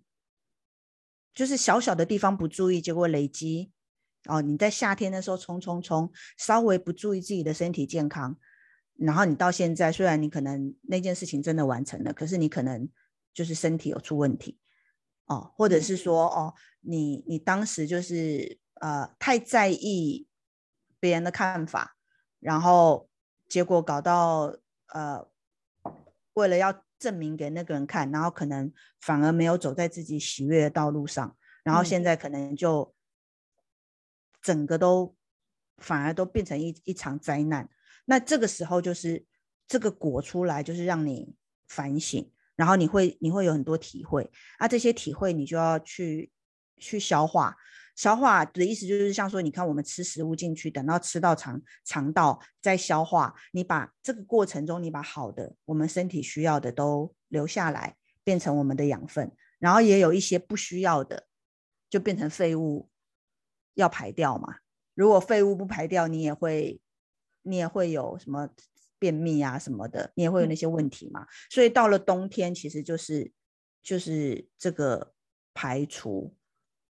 [1.32, 3.70] 就是小小的地方不注意，结果累积
[4.28, 4.40] 哦。
[4.40, 8.36] 你在夏天的时候冲冲冲，稍微不注意自己的身体健康，
[8.96, 12.88] 然后你到现在虽然你可能那件事情真的完成了，可是你可能
[13.34, 14.58] 就是身体有出问题
[15.26, 20.28] 哦，或者是说哦，你你当时就是呃太在意
[21.00, 21.96] 别人的看法，
[22.38, 23.08] 然后
[23.48, 24.54] 结果搞到
[24.92, 25.26] 呃。
[26.34, 32.94] 为了要证明给那个人看，然后可能反而没有走在自己喜悦的道路上，然后现在可能就
[34.42, 35.14] 整个都
[35.78, 37.68] 反而都变成一一场灾难。
[38.06, 39.24] 那这个时候就是
[39.66, 41.34] 这个果出来，就是让你
[41.68, 46.30] 反省，然后你会你会有很多体会，啊，这些体会你就要去
[46.78, 47.56] 去消化。
[47.94, 61.26] 消化的意思就是像说，你看我们吃食物进去，等到吃到肠肠道再消化，你把这个过程中，你把好的我们身体需要的都留下来，变成我们的养分，然后也有一些不需要的，
[61.90, 62.88] 就变成废物
[63.80, 64.56] 要排掉嘛。
[64.94, 66.80] 如果废物不排掉，你也会
[67.42, 68.48] 你也会有什么
[68.98, 71.26] 便秘啊什么的，你也会有那些问题嘛。
[71.48, 73.32] 所以到了冬天，其实就是
[73.82, 75.14] 就是这个
[75.54, 76.34] 排除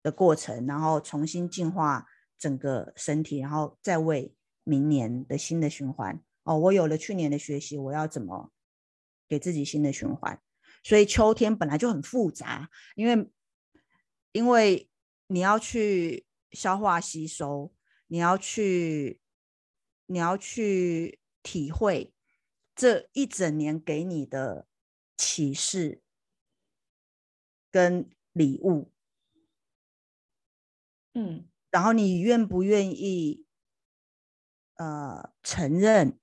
[0.03, 2.07] 的过程，然后重新净化
[2.39, 6.23] 整个身体，然后再为明年的新的循环。
[6.45, 8.53] 哦，我有了去年的学习，我要怎么
[9.29, 10.41] 给自己新的循环？
[10.85, 13.29] 所以秋天本来就很复杂，因为
[14.31, 14.89] 因为
[15.27, 17.73] 你要去消化吸收，
[18.07, 19.21] 你要去
[20.07, 22.13] 你要去体会
[22.75, 24.67] 这一整年给你的
[25.17, 26.03] 启示
[27.71, 28.93] 跟礼物，
[31.15, 33.45] 嗯，然后你愿不愿意
[34.77, 36.19] 呃承认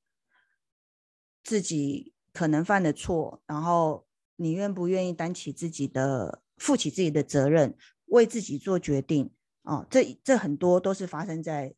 [1.43, 9.85] 自己可能犯的错，然后你愿不愿意担起自己的负起自己的责任，为自己做决定啊、哦？
[9.89, 11.73] 这这很多都是发生在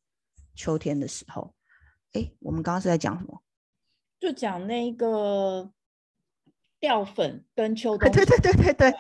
[0.56, 1.54] 秋天的时候。
[2.14, 3.42] 哎，我们刚刚是在讲什么？
[4.20, 5.72] 就讲那个
[6.80, 8.12] 掉粉跟秋冬。
[8.12, 8.94] 对对对对对，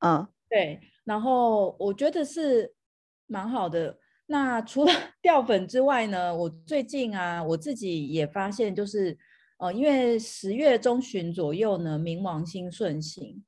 [0.00, 0.80] 嗯，对。
[1.04, 2.74] 然后我觉得是
[3.26, 3.98] 蛮好的。
[4.26, 9.18] 那除了 掉粉之外呢，我最近啊，我自己也发现，就是
[9.58, 13.42] 呃，因为十月中旬左右呢，冥王星顺行。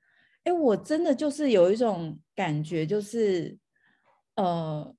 [0.44, 3.56] 哎，我真的就是有一种感觉，就是
[4.36, 4.94] 呃，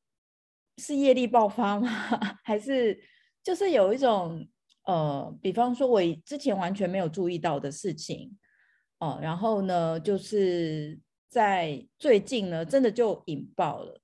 [0.78, 1.88] 是业力爆发吗？
[2.44, 3.00] 还是？
[3.44, 4.48] 就是有一种
[4.86, 8.38] 呃，比方说我之前完全没有注意到的事情，
[9.00, 14.00] 哦、呃，然后呢，就是在最近呢，真的就引爆了。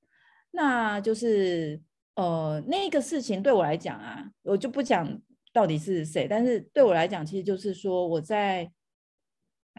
[0.51, 1.81] 那就是
[2.15, 5.21] 呃，那个事情对我来讲啊，我就不讲
[5.53, 8.69] 到底是谁，但是对我来讲，其实就是说我在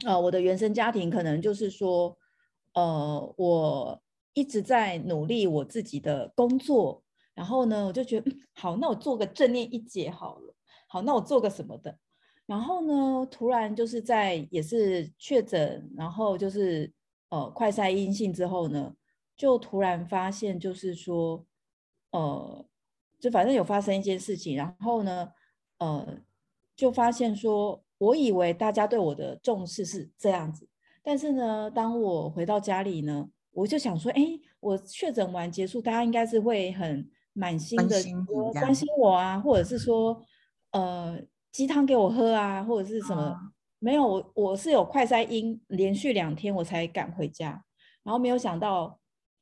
[0.06, 2.16] 呃我的原生家庭，可能就是说
[2.72, 4.02] 呃，我
[4.34, 7.02] 一直在努力我自己的工作。
[7.34, 10.54] 然后呢，我就觉得 好，那我做个正念一节好了。
[10.88, 11.96] 好，那我做个什么的？
[12.46, 16.92] 然后呢，突然就是在也是确诊，然后就是
[17.28, 18.92] 呃快筛阴性之后呢，
[19.36, 21.46] 就突然发现就是说，
[22.10, 22.66] 呃，
[23.20, 24.56] 就反正有发生一件事情。
[24.56, 25.30] 然后呢，
[25.78, 26.18] 呃，
[26.74, 30.68] 就发现说，我以为大家对我的重视是这样子，
[31.04, 34.22] 但是呢，当我回到家里呢，我就想说，哎，
[34.60, 37.08] 我确诊完结束，大家应该是会很。
[37.32, 40.20] 满心的说关心我啊，或者是说，
[40.72, 41.16] 呃，
[41.52, 43.22] 鸡汤给我喝啊，或者是什么？
[43.22, 43.38] 啊、
[43.78, 47.64] 没有，我我是有快筛阴，连续两天我才赶回家，
[48.02, 48.98] 然后没有想到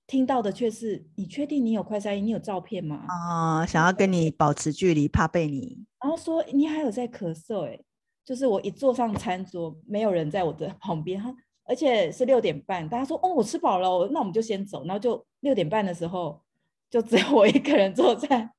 [0.06, 2.26] 听到的却是，你确定你有快筛阴？
[2.26, 3.06] 你有照片吗？
[3.08, 5.86] 啊，想要跟你保持距离，怕被你。
[6.02, 7.80] 然后说你还有在咳嗽，哎，
[8.22, 11.34] 就是我一坐上餐桌，没有人在我的 旁边，哈，
[11.68, 16.42] 而且是六点半，大家说哦，我吃饱了，那我们就先走，然后就六点半的时候。
[16.90, 18.50] 就只有我一个人坐在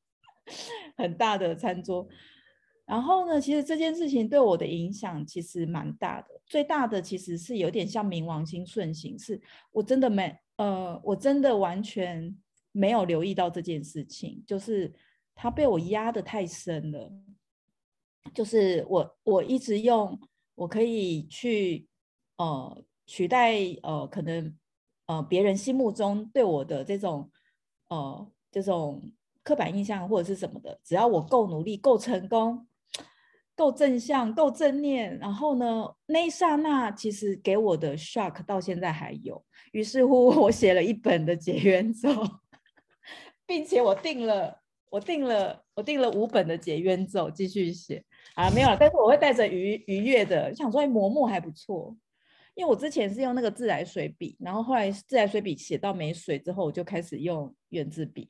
[0.95, 2.07] 很大的餐桌，
[2.85, 6.39] 然后呢，其实这件事情对我的影响其实蛮大的。
[6.45, 9.41] 最大的其实是有点像冥王星顺行，是
[9.71, 12.37] 我真的没呃，我真的完全
[12.71, 14.93] 没有留意到这件事情，就是
[15.33, 17.11] 它被我压得太深了。
[18.31, 20.19] 就是我我一直用
[20.53, 21.87] 我可以去
[22.37, 24.55] 呃取代呃可能
[25.07, 27.29] 呃别人心目中对我的这种。
[27.91, 29.01] 呃，这种
[29.41, 32.67] 刻板印象或者是什么的，只要我够努力、够成功、
[33.55, 39.43] 够正向、够正念，然后呢，那一刹那其实给我的 shock 到现在还有。
[39.71, 42.09] 于是乎， 我写了一本的解冤咒，
[43.47, 48.77] 并且我订了，我订了，我订了五本的解冤咒，继续写啊，没有了。
[48.79, 51.97] 但是我会带着愉愉悦的，想说磨墨还不错。
[52.59, 58.29] 因为我之前是用那个自来水笔，然后后来自来水笔写到没水之后，我就开始用原子笔，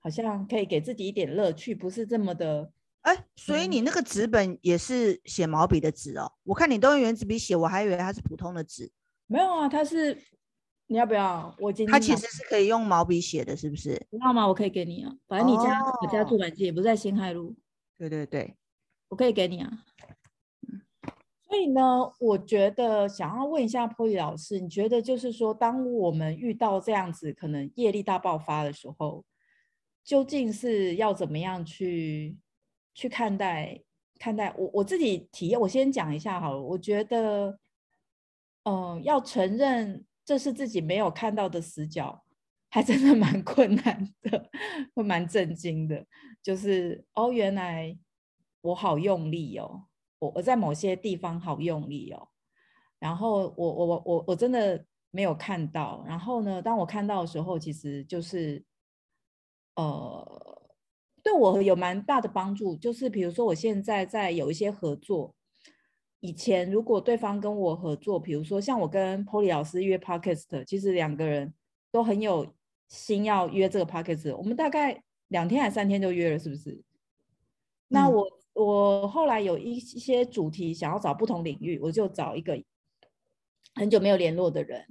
[0.00, 2.72] 好像可以给自己一点乐趣，不是这么的。
[3.02, 6.32] 哎，所以你那个纸本也是写毛笔的纸哦？
[6.42, 8.90] 我看你都用原子笔写，我还以为它是普通的纸。
[9.28, 10.20] 没有啊，它是，
[10.88, 11.54] 你要不要？
[11.60, 13.94] 我今天它其实是可以用毛笔写的，是不是？
[14.10, 14.44] 知道吗？
[14.48, 17.54] 我可以给你啊，反正你家、哦、我家出版界也不在新海路。
[17.96, 18.56] 对对对，
[19.06, 19.70] 我可以给你啊。
[21.56, 21.80] 所以呢，
[22.18, 29.24] 我觉得想要问一下 Poly 老师，你觉得就是说，当我们遇到这样子可能业力大爆发的时候，
[30.04, 32.36] 究竟是要怎么样去
[32.92, 33.80] 去看待
[34.18, 34.52] 看待？
[34.58, 36.60] 我我自己体验，我先讲一下好了。
[36.60, 37.58] 我觉得，
[38.64, 42.22] 嗯、要承认这是自己没有看到的死角，
[42.68, 44.50] 还真的蛮困难的，
[44.94, 46.04] 会蛮震惊的。
[46.42, 47.96] 就是哦，原来
[48.60, 49.84] 我好用力哦。
[50.18, 52.28] 我我在某些地方好用力哦，
[52.98, 56.02] 然后我我我我我真的没有看到。
[56.06, 58.64] 然后呢，当我看到的时候，其实就是，
[59.74, 60.62] 呃，
[61.22, 62.74] 对我有蛮大的帮助。
[62.76, 65.34] 就是比如说，我现在在有一些合作，
[66.20, 71.52] 以前如果对方跟我合作，比如说像我跟 Polly 老师约 Podcast，其实两个人
[71.92, 72.54] 都很有
[72.88, 76.82] 心要约这个 Podcast，我们大概两天还三天就约了，是不是？
[77.88, 78.35] 那我。
[78.56, 82.58] 我后来有一一些主题想要找不同领域，我就找一个
[83.74, 84.82] 很久没有联络的人，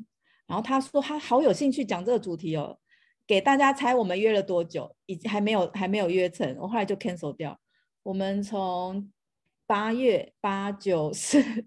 [0.46, 2.78] 然后他说他好有兴趣讲这个主题哦，
[3.26, 7.60] 给大家猜我们约了多久，已经还没有还没有约成，我后来就 cancel 掉。
[8.04, 9.12] 我们从
[9.66, 11.66] 八月八九十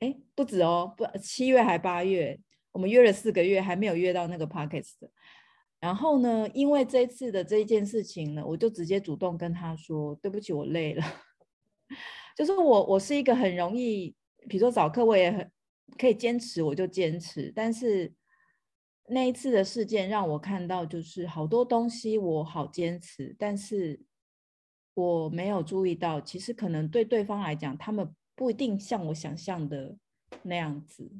[0.00, 2.40] 哎，不止哦，不七月还八月，
[2.72, 4.94] 我们约了四个月，还没有约到那个 podcast。
[5.78, 11.04] 然后呢，因为这次的这一件事情呢，我就直接主动跟他说：“对不起，我累了。”
[12.36, 14.14] 就是我，我是一个很容易，
[14.48, 15.50] 比如说早课，我也很
[15.98, 17.52] 可以坚持，我就坚持。
[17.54, 18.12] 但是
[19.08, 24.00] 那一次的事件让我看到，就是好多东西我好坚持，但是
[24.94, 29.96] 我没有注意到，其实可能对对方来讲，他们不一定像我想象的
[30.42, 31.10] 那样子。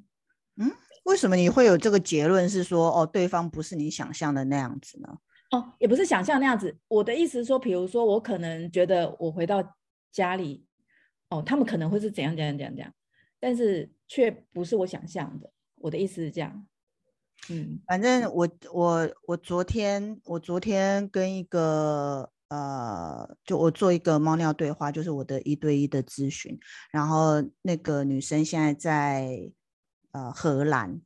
[0.57, 0.73] 嗯。
[1.05, 2.51] 为什么你会有这个结论？
[2.51, 5.17] 是说，哦，对方不是你想象的那样子呢？
[5.53, 6.77] 哦，也不是想象那样子。
[6.89, 9.63] 我的意思是说，比如说，我可能觉得我回到
[10.11, 10.67] 家里，
[11.29, 12.93] 哦，他们可能会是怎样怎样怎样怎样，
[13.39, 15.49] 但是却不是我想象的。
[15.77, 16.67] 我的意思是这样。
[17.51, 26.59] 嗯，反正我我我昨天我昨天跟一个呃，就我做一个猫尿对话，就是我的一对一的咨询，
[26.91, 29.53] 然后那个女生现在在。
[30.17, 30.99] 呃，荷兰，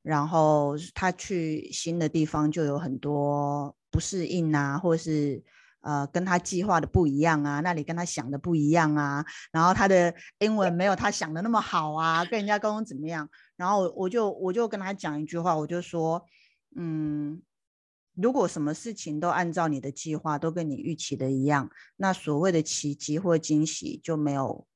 [0.00, 5.44] 然后他去新的地方就有很多不适应啊，或是
[5.82, 13.28] 呃跟他计划的不一样啊，那里跟他想的不一样啊，然后他的英文没有他想的那么好啊，跟人家沟通怎么样？
[13.56, 16.24] 然后我就我就跟他讲一句话，我就说，
[16.74, 17.42] 嗯，
[18.14, 24.66] 如果什么事情都按照你的计划，都跟你预期的一样，那所谓的奇迹或惊喜就没有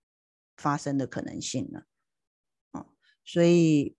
[0.59, 1.84] 发生的可能性了。
[3.31, 3.95] 所以，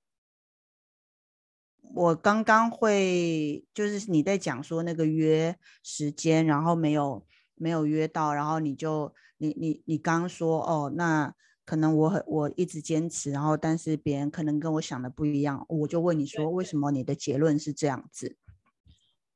[1.93, 7.23] 我刚刚会就是你在讲说那个约时间，然后没有
[7.53, 11.31] 没有约到，然后你就你你你刚刚说哦，那
[11.63, 18.35] 可能我很我一直坚持，然后但是别人可能跟我想的不一样，我就问你说为什么你的结论是这样子？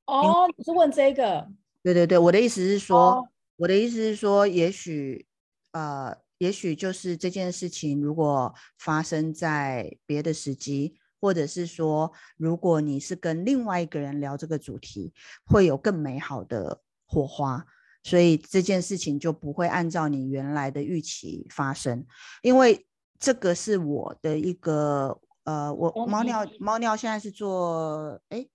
[0.08, 1.52] 哦，你是问这个？
[1.84, 5.28] 对对对，我的意思是说，哦、我的意思是说，也许
[5.74, 6.23] 呃。
[6.44, 15.14] 也许就是这件事情，如果发生在别的时机，或者是说，如果你是跟另外一个人聊这个主题，
[15.46, 17.66] 会有更美好的火花，
[18.04, 22.06] 所以这件事情就不会按照你原来的预期发生。
[22.42, 22.86] 因为
[23.18, 28.46] 这个是我的一个呃，我猫尿猫尿现在是做，哎，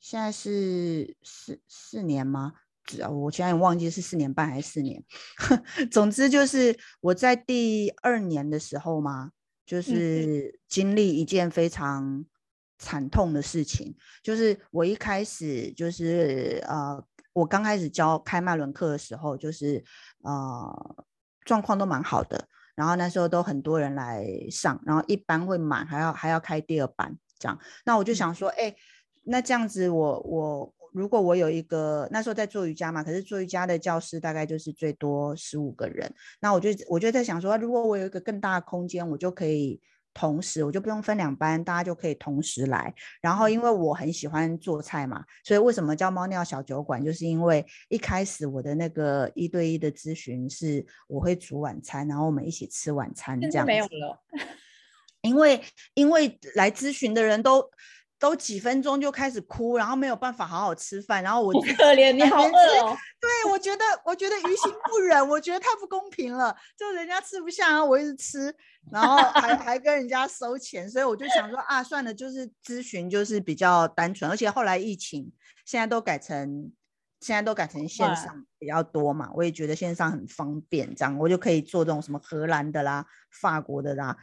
[0.00, 2.54] 现在是四四年吗？
[3.10, 5.02] 我现在忘记是四年半还是四年，
[5.90, 9.32] 总之就是我在第二年的时候嘛，
[9.64, 12.24] 就是经历一件非常
[12.78, 19.82] 惨痛的事情，就是我一开始就是呃，我刚开始教开麦伦课的时候，就是
[20.22, 21.04] 呃
[21.44, 28.74] 状况都蛮好的，然后那时候都很多人来上，然后一班会满，还要还要开第二班这样，那我就想说，哎，
[29.24, 30.75] 那这样子我我。
[30.96, 39.78] 如果我有一个那时候在做瑜伽嘛，可是做瑜伽的教室大概就是最多十五个人，那我就我就在想说，如果我有一个更大的空间，我就可以
[40.14, 42.94] 同时，我就不用分两班，大家就可以同时来。
[43.20, 53.70] 然后因为我很喜欢做菜嘛，所以为什么叫猫尿小酒馆，就是因为一开始我的那个一对一的咨询是我会煮晚餐，然后我们一起吃晚餐这样子。
[53.70, 54.18] 没有了，
[55.20, 55.60] 因为
[55.92, 57.70] 因为来咨询的人都。
[58.18, 62.96] 都几分钟就开始哭，然后没有办法好好吃饭，然后我可怜你好饿哦。
[63.20, 68.54] 对，我觉得我觉得于心不忍，我觉得太不公平了，就人家吃不下，然后我一直吃，
[68.90, 75.32] 然后还还跟人家收钱，所以我就想说啊，算了，就是咨询就是比较单纯，而且后来疫情
[75.64, 76.72] 现在都改成。
[77.20, 83.04] 现在都改成线上比较多嘛，我也觉得线上很方便，这样我就可以做这种什么荷兰的啦、
[83.40, 84.16] 法国的啦。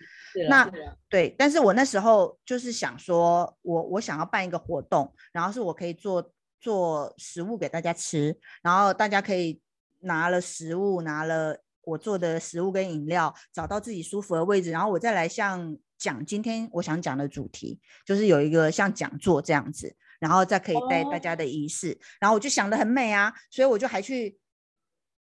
[0.47, 0.71] 那
[1.09, 6.31] 对，但是我那时候就是想说，我我想要办一个活动，然后是我可以做
[6.61, 9.59] 做食物给大家吃，然后大家可以
[10.01, 19.95] 拿了食物，拿了我做的食物跟饮料，找到自己舒服的位置，然后我再来像讲今天我想讲的主题，就是有一个像讲座这样子。
[20.23, 21.97] 然后再可以带大家的仪式，oh.
[22.21, 24.39] 然后我就想得很美啊，所以我就还去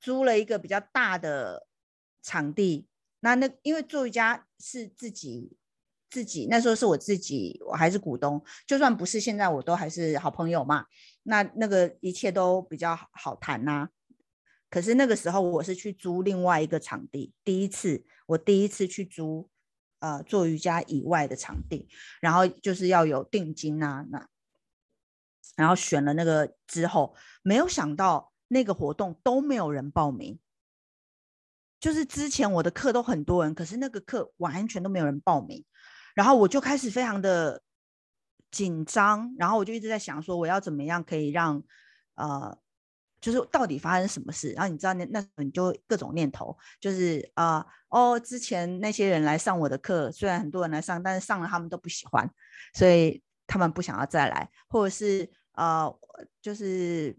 [0.01, 1.67] 租了一个比较大的
[2.23, 2.89] 场地。
[3.21, 5.59] 那那因为做瑜伽是自己
[6.09, 10.87] 自己，那时候是我自己，我还是股东，就算不是现在，我都还是好朋友嘛。
[11.25, 13.89] 那那个一切都比较好谈呐、啊。
[14.71, 19.51] 可是那个时候我是去租另外一个场地，第一次我第一次去租
[19.99, 21.87] 呃做瑜伽以外的场地，
[22.23, 24.27] 然后就是要有定金啊那。
[25.59, 30.39] 然后选了那个之后，没有想到那个活动都没有人报名。
[31.81, 35.65] 就是之前我的课都很多人，可是那个课完全都没有人报名。
[36.15, 37.61] 然后我就开始非常的
[38.51, 41.63] 紧张，然后我就一直在想说，我要怎么样可以让
[42.15, 42.57] 呃
[43.21, 44.53] 就是到底发生什么事？
[44.53, 47.67] 然后你知道那那你就各种念头，就是啊、呃、
[48.15, 52.29] 哦，之前那些人来上我的课，虽然很多人来上，但是上了他们都不喜欢，
[52.75, 55.99] 所以他们不想要再来，或者是呃，
[56.41, 57.17] 就是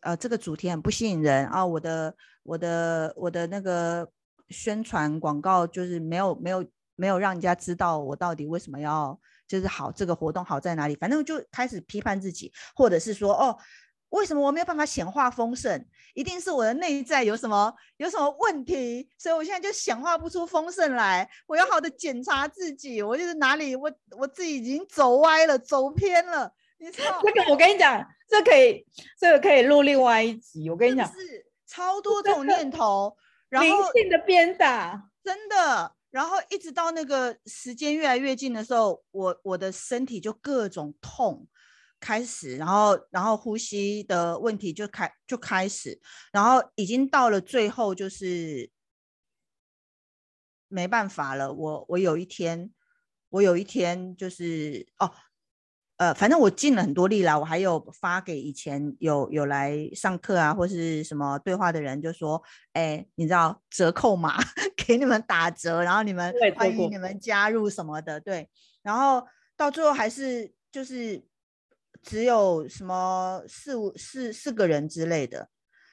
[0.00, 4.08] 呃这个主题很不吸引人啊，我的我的我的那个
[4.48, 13.56] 宣传广告就是没有没有没有让人家知道我到底为什么要就是好这个活动好在哪里，反正就开始批判自己，或者是说哦。
[14.10, 15.84] 为什么我没有办法显化丰盛？
[16.14, 21.28] 一定是我的内在有什么有什么问题，所以我现在就显化不出丰盛来。
[21.48, 26.54] 我要好的检查自己，我就是哪里我我自己已经走歪了，走偏了。
[26.84, 27.20] 你知道？
[27.22, 28.84] 这个我跟你讲，这可以
[29.18, 30.68] 这个可以录另外一集。
[30.68, 33.16] 我跟你讲，是超多这种念头，
[33.48, 35.94] 然后灵性的鞭打，真的。
[36.10, 41.48] 然后一直到那个时间越来越近的时候，我我的身体就各种痛。
[42.00, 45.98] 开始，然后，然后呼吸的问题就开就开始，
[46.32, 48.70] 然后已经到了最后，就是
[50.68, 51.50] 没办法了。
[51.50, 52.70] 我我有一天，
[53.30, 55.10] 我有一天就是哦，
[55.96, 57.38] 呃，反正我尽了很多力了。
[57.38, 62.42] 我还有发给以前有有来上课啊，或是什么对话的人，就说，
[62.72, 64.38] 哎，你知道折扣码
[64.76, 68.48] 给你们打折，然后你们欢迎你们加入什么的，对。
[68.82, 69.26] 然后
[69.56, 71.24] 到最后还是就是。
[72.02, 75.48] 只有什么四五四四个人之类的，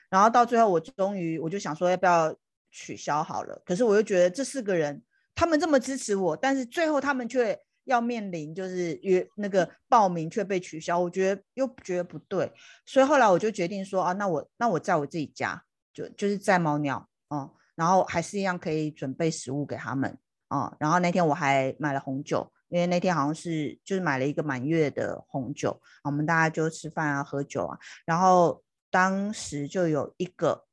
[0.10, 2.36] 然后到最后我终于我就想说要不要
[2.70, 5.02] 取消好了，可是我又觉得这四个人
[5.34, 7.58] 他们这么支持我，但是最后他们却
[7.92, 12.52] 要面临就是约那个报名却被取消，我觉得又觉得不对，
[12.86, 15.64] 所以后来我就决定说啊，那我那我在我自己家
[15.94, 20.18] 就就是在猫鸟啊、嗯，然后还是一样可以准备食物给他们
[20.48, 22.52] 啊、嗯，然后那天我还买了红酒。
[22.74, 27.78] 因为那天好像是就是买了一个满月的红酒，我们大家就吃饭啊、喝酒啊。
[28.06, 30.64] 然后当时就有一个，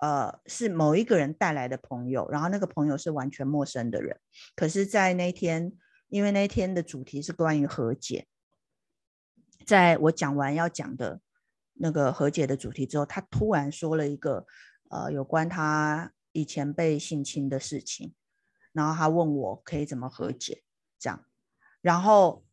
[0.00, 4.20] 呃，是某一个人带来的朋友，然后那个朋友是完全陌生的人。
[4.54, 5.72] 可是，在那天，
[6.10, 8.26] 因为那天的主题是关于和解，
[9.64, 11.20] 在我讲完要讲的
[11.74, 14.46] 那个和解的主题之后，他突然说了一个，
[14.90, 18.14] 呃，有关他以前被性侵的事情，
[18.72, 20.62] 然后他问我可以怎么和解，
[20.98, 21.24] 这样。
[21.80, 22.44] 然后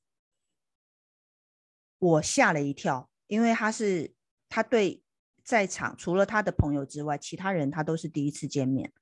[1.98, 4.14] 我吓了一跳，因为他是
[4.48, 5.04] 他对
[5.44, 8.94] 在场除了他的朋友之外，其他人他都是第一次见面，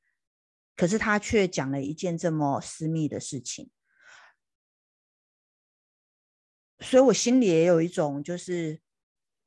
[0.77, 3.69] 可是他却讲了一件这么私密的事情，
[6.85, 8.79] 所以我心里也有一种就是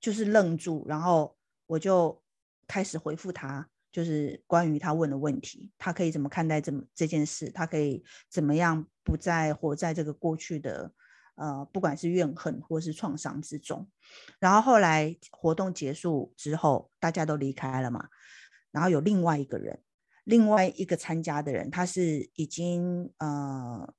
[0.01, 1.37] 就是愣住，然后
[1.67, 2.23] 我就
[2.67, 3.69] 开始回复他。
[3.91, 7.51] 就是关于他问的问题，他可以怎么看待这么这件事？
[7.51, 10.93] 他可以怎么样不再活在这个过去的
[11.37, 13.89] 呃，不管是怨恨或是创伤之中？
[14.39, 18.09] 然后后来活动结束之后，大家都离开了嘛，
[18.71, 19.81] 然后有另外一个人，
[20.25, 23.95] 另外一个参加的人，他是已经呃。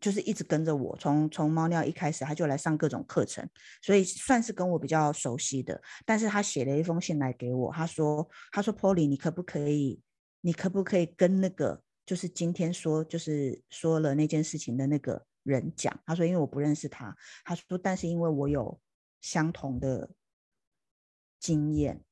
[0.00, 3.46] 就是一直跟着我，从从猫尿一开始，他就来上各种课程，
[3.82, 5.80] 所以算是跟我比较熟悉的。
[6.06, 10.00] 但是他写了一封信来给我，他说：“他说，Polly，你可不可以，
[10.40, 15.94] 你可不可以跟那个就是今天说就是说了那件事情的那个人讲？
[16.06, 17.14] 他说，因为我不认识他。
[17.44, 18.80] 他说，但是因为我有
[19.20, 20.10] 相同的
[21.38, 22.02] 经验，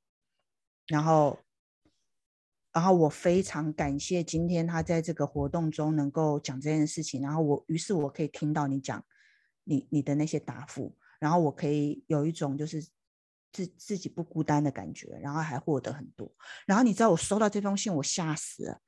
[0.87, 1.39] 然后。”
[2.71, 9.03] 然后我非常感谢今天他在这个活动中能够讲这件事情，然后我于是我可以听到你讲
[9.65, 12.87] 你你的那些答复，然后我可以有一种就是
[13.51, 16.31] 自自己不孤单的感觉，然后还获得很多。
[16.67, 18.81] 然后你知道我收到这封信，我吓死了，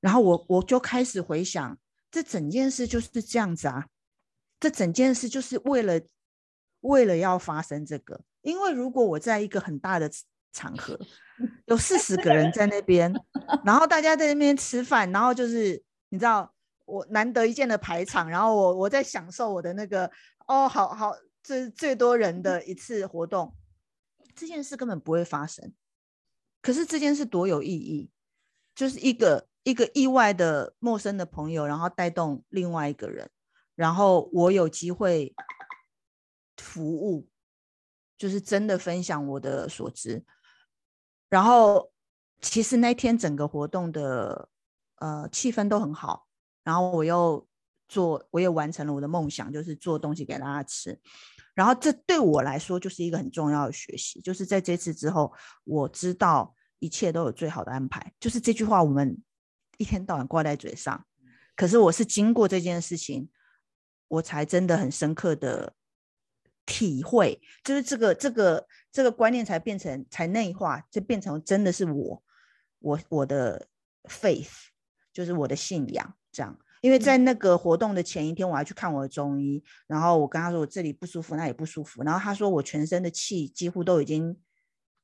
[0.00, 1.78] 然后我我就开始回想，
[2.10, 3.86] 这整件事就是这样子啊，
[4.58, 6.00] 这整件事就是为了
[6.80, 10.10] 为了要发生这个，因为如果我在一个很大的
[10.52, 10.98] 场合。
[11.72, 13.10] 有四十个人在那边，
[13.64, 16.54] 然后大家在那边吃饭，然后就是你知道
[16.84, 20.04] 我难得一见的排场，然后我我在享受我的那个
[20.46, 23.56] 哦，好好，这最多人的一次活动，
[24.34, 25.72] 这件事根本不会发生。
[26.60, 28.10] 可是这件事多有意义，
[28.74, 33.30] 就是一个一个意外的陌生的朋友，然后带动另外一个人，
[33.74, 35.34] 然后我有机会
[36.58, 37.26] 服务，
[38.18, 40.22] 就是真的分享我的所知。
[41.32, 41.90] 然后，
[42.42, 44.50] 其实那天整个活动的
[44.96, 46.26] 呃气氛都很好。
[46.62, 47.48] 然后我又
[47.88, 51.00] 做，我也完成了我的梦想，就是做东西给大家吃。
[51.54, 55.32] 然后这对我来说就是一个很重要的学习，就是在这次之后，
[55.64, 58.12] 我知道一切都有最好的安排。
[58.20, 59.16] 就是这句话，我们
[59.78, 61.06] 一天到晚挂在嘴上，
[61.56, 63.30] 可是我是经过这件事情，
[64.08, 65.72] 我才真的很深刻的
[66.66, 72.22] 体会，就是这个这个这个观念才变成才内化，就变成真的是我，
[72.80, 73.66] 我我的
[74.04, 74.50] faith
[75.12, 76.58] 就是我的信仰这样。
[76.82, 84.36] 因为在那个活动的前一天，我还去看我的中医，然后我跟他说我这里不舒服，那也不舒服，然后他说我全身的气几乎都已经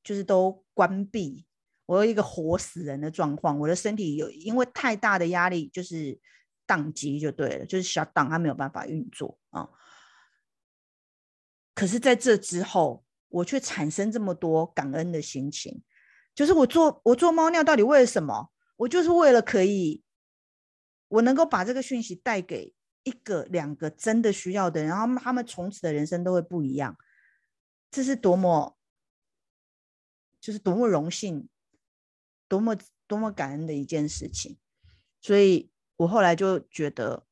[0.03, 1.47] 就是都关闭，
[1.85, 6.19] 我有一个活死人的状况，我的身体有因为太大的压力就是
[6.67, 9.69] 宕机就对了，就是 shut down，它没有办法运作啊。
[11.73, 15.81] 可是在这之后，我却产生这么多感恩的心情，
[16.35, 18.51] 就是我做我做猫尿到底为了什么？
[18.75, 20.03] 我就是为了可以。
[21.07, 22.71] 我能够把这个讯息带给
[23.01, 26.95] 一个、两个真的需要的人，然后他们从此的人生都会不一样，
[27.89, 28.77] 这是多么，
[30.39, 31.49] 就是多么荣幸，
[32.47, 32.77] 多么
[33.07, 34.59] 多么感恩的一件事情。
[35.19, 37.25] 所以我后来就觉得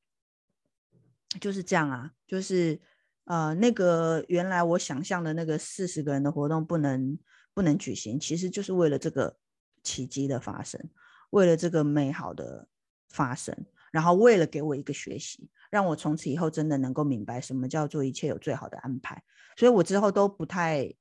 [1.40, 2.82] 就是这样啊，就是
[3.28, 7.18] 呃，那个原来我想象的那个四十个人的活动不能
[7.54, 9.38] 不能举行，其实就是为了这个
[9.84, 10.82] 奇迹的发生，
[11.30, 12.68] 为了这个美好的。
[13.10, 13.56] 发生，
[13.90, 19.24] 然后为了给我一个学习，让我从此以后真的能够明白什么叫做一切有最好的安排。
[19.56, 20.94] 所以我之后都不太，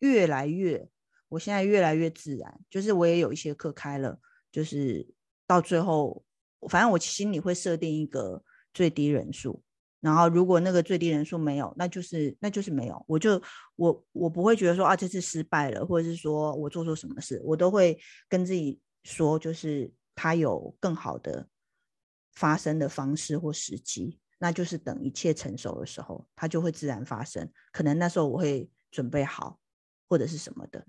[0.00, 0.86] 越来越，
[1.30, 2.60] 我现在越来越自然。
[2.68, 4.20] 就是我也有一些课开了，
[4.52, 5.14] 就是
[5.46, 6.22] 到最后，
[6.68, 8.44] 反正我心里会设定一个
[8.74, 9.62] 最低人数，
[10.02, 13.02] 然后如果那个最低人数没有，那就是那就是没有。
[13.08, 13.40] 我就
[13.76, 17.98] 我我不会觉得说啊，这次失败了，或者是说我做错什么事，我都会
[18.28, 19.90] 跟自己说，就是。
[20.14, 21.48] 他有更好的
[22.34, 27.50] 发生的方式或时机，那就是等一切成熟的时候，它就会自然发生。
[27.72, 29.58] 可能那时候我会准备好，
[30.06, 30.84] 或者是什么的，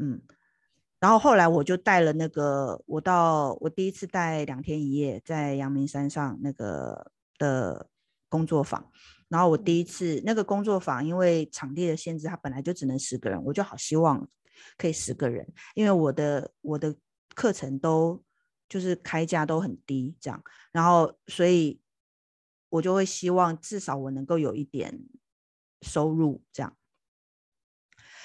[0.00, 0.22] 嗯。
[0.98, 7.90] 然后后来我就带了那个，我到我第一次带两天一夜在阳明山上那个的
[8.28, 8.90] 工作坊。
[9.28, 14.28] 然后我第一次那个工作坊，因为场地的限制，它本来就只能十个人，我就好希望
[14.76, 16.96] 可以十个人，因为我的我的
[17.34, 18.22] 课程都。
[18.68, 21.80] 就是开价都很低，这样，然后所以，
[22.68, 25.06] 我就会希望至少我能够有一点
[25.82, 26.76] 收入，这样。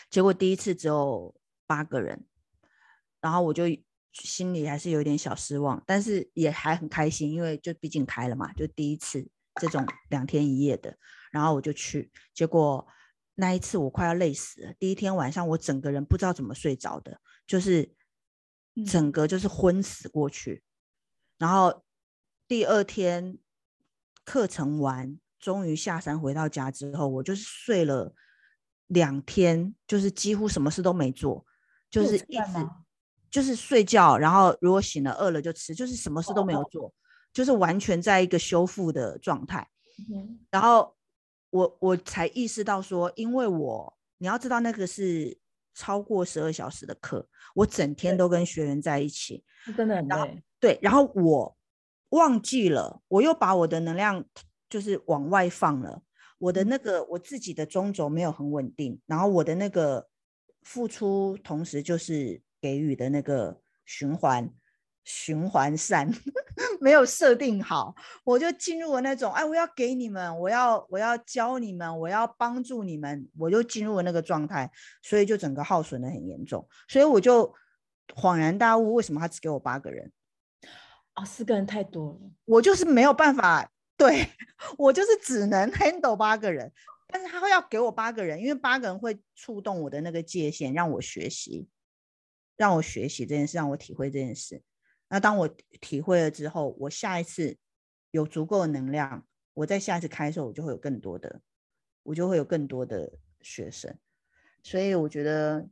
[0.09, 2.25] 结果第一次只有八个人，
[3.19, 3.65] 然后我就
[4.13, 9.29] 心里还是有点小失望，但是也还很开心，因为就毕竟开了嘛，就第一次
[9.59, 10.97] 这种两天一夜的，
[11.31, 12.87] 然后我就去，结果
[13.35, 17.95] 那一次我快要累死了，第一天晚上我整个人不知道怎么睡着的，就是。
[18.87, 20.63] 整个就是昏死过去，
[21.37, 21.83] 然后
[22.47, 23.37] 第二天
[24.23, 28.15] 课程完，终于下山回到家之后，我就是睡了
[28.87, 31.45] 两天，就是几乎什么事都没做，
[31.89, 32.69] 就是一直
[33.29, 36.93] 就是睡觉，然后如果醒了饿了就吃，就是什么事都没有做，
[37.33, 39.67] 就是完全在一个修复的状态。
[40.49, 40.95] 然后
[41.49, 45.39] 我我才意识到说，因为我你要知道那个是。
[45.73, 47.25] 超过十二小时的课，
[47.55, 49.41] 我整天都跟学员在一起，
[49.77, 50.43] 真的很累。
[50.59, 51.57] 对，然后我
[52.09, 54.25] 忘记了，我又把我的能量
[54.69, 56.03] 就是往外放了。
[56.39, 60.09] 我的那个我自己的中轴没有很稳定，然后我的那个
[60.61, 64.53] 付出同时就是给予的那个循环。
[65.03, 66.09] 循环扇
[66.79, 74.69] 没有设定好，我就进入了那种哎，我要给你们，我要我要教你们，我要帮助你们，我就进入了那个状态，
[75.01, 77.53] 所以就整个耗损的很严重，所以我就
[78.15, 80.11] 恍然大悟，为什么他只给我八个人？
[81.15, 84.27] 哦，四个人太多了，我就是没有办法，对，
[84.77, 86.71] 我就是只能 handle 八个人，
[87.07, 91.67] 但是他会要给我八个人，因为八个人会触动我的那个界限，让我学习，
[92.55, 94.61] 让我学习这件事，让我体会这件事。
[95.11, 95.47] 那当我
[95.81, 97.57] 体会了之后，我下一次
[98.11, 101.41] 有足够的能量，我在下一次开的时候，我就会有更多的，
[102.03, 103.93] 我就会有更多的学生。
[104.63, 105.67] 所以我觉得，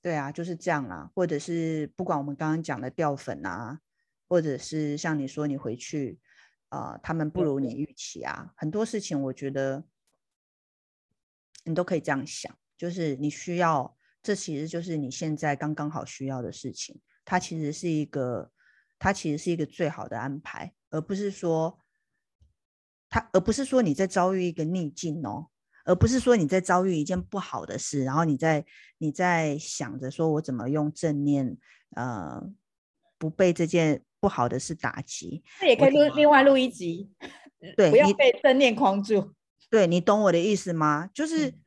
[0.00, 1.10] 对啊，就是这样啊。
[1.14, 3.78] 或者是不管我们刚刚讲的掉粉啊，
[4.26, 6.18] 或者是像你说你回去
[6.70, 9.84] 啊、他们不如你预期啊，很多事情我觉得
[11.64, 16.98] 你都可以这样想，就是你需要，这其实就是你现在刚刚好需要的事情。
[17.26, 18.50] 它其实是一个，
[18.98, 21.78] 它其实是一个最好的安排，而不是说，
[23.10, 25.48] 它而不是说你在遭遇一个逆境哦，
[25.84, 28.64] 而不是说你在遭遇一件不好的事，然后你在
[28.98, 31.58] 你在想着说我怎么用正念，
[31.96, 32.42] 呃，
[33.18, 35.42] 不被这件不好的事打击。
[35.60, 37.10] 那也可以录另外录一集，
[37.76, 39.34] 对，不要被正念框住。
[39.68, 41.10] 对，你懂我的意思吗？
[41.12, 41.60] 就是，嗯，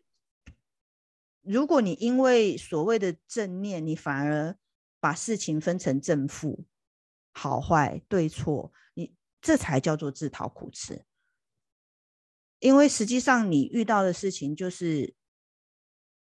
[1.41, 4.55] 如果你因为所谓的正念，你反而
[4.99, 6.65] 把事情分成正负、
[7.31, 11.05] 好坏、对错，你这才叫做自讨苦吃。
[12.59, 15.13] 因为实际上你遇到的事情就是，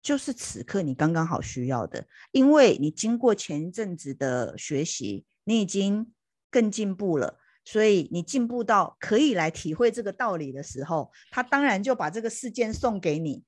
[0.02, 6.12] 就是此刻你刚刚好需要的，因为你经过前一阵子的学习，你已经
[6.50, 13.44] 更进步了，所以你进步到可以来体会这个道理的时候，他当然就把这个事件送给你，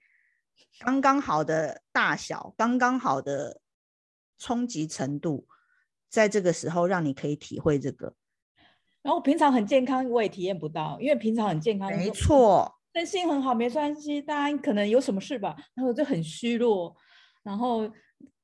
[0.79, 3.59] 刚刚好的大小，刚刚好的
[4.37, 5.47] 冲击程度，
[6.09, 8.13] 在这个时候让你可以体会这个。
[9.01, 12.73] 然后平常很健康，我也体验不到，因为平常很健康，没错。
[12.93, 14.21] 身心很好，没关系。
[14.21, 16.95] 大家可能有什么事吧，然后就很虚弱，
[17.43, 17.83] 然后，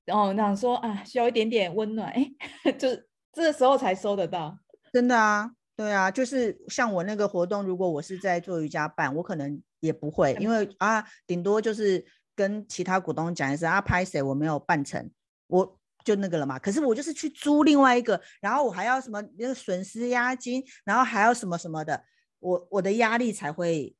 [0.06, 2.08] 然后想说啊，需要一点点温暖，
[2.64, 2.88] 哎，就
[3.32, 4.58] 这个时候才收得到。
[4.92, 15.10] 真的啊，对啊，就是像我那个活动，如果我是在做瑜伽办，我可能也不会，因为啊，顶多就是跟其他股东讲一声啊，拍谁我没有办成，
[15.48, 16.60] 我就那个了嘛。
[16.60, 22.04] 可是我就是去租另外一个，然后我还要什么那个损失押金，然后还要什么什么的，
[22.40, 23.96] 我我的压力才会。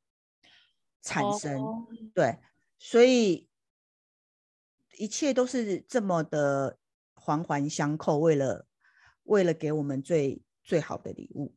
[1.06, 1.86] 产生，oh.
[2.14, 2.38] 对，
[2.78, 3.46] 所以
[4.96, 6.78] 一切都是这么的
[7.12, 8.66] 环环相扣，为了
[9.24, 11.54] 为了给我们最最好的礼物。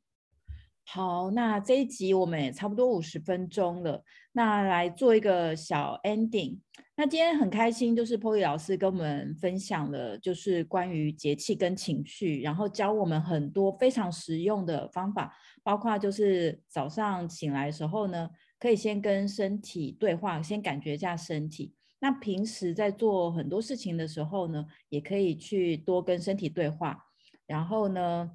[0.89, 6.59] 好，那这一集我们也差不多五十分钟了，那来做一个小 ending。
[6.95, 18.29] 那今天很开心，就是 Polly 老师跟我们分享了，就是关于节气跟情绪，然后教我们很多非常实用的方法，包括就是早上醒来的时候呢。
[18.59, 21.75] 可以先跟身体对话，先感觉一下身体。
[21.99, 26.97] 那平时在做很多事情的时候呢，也可以去多跟身体对话。
[27.45, 28.31] 然后呢，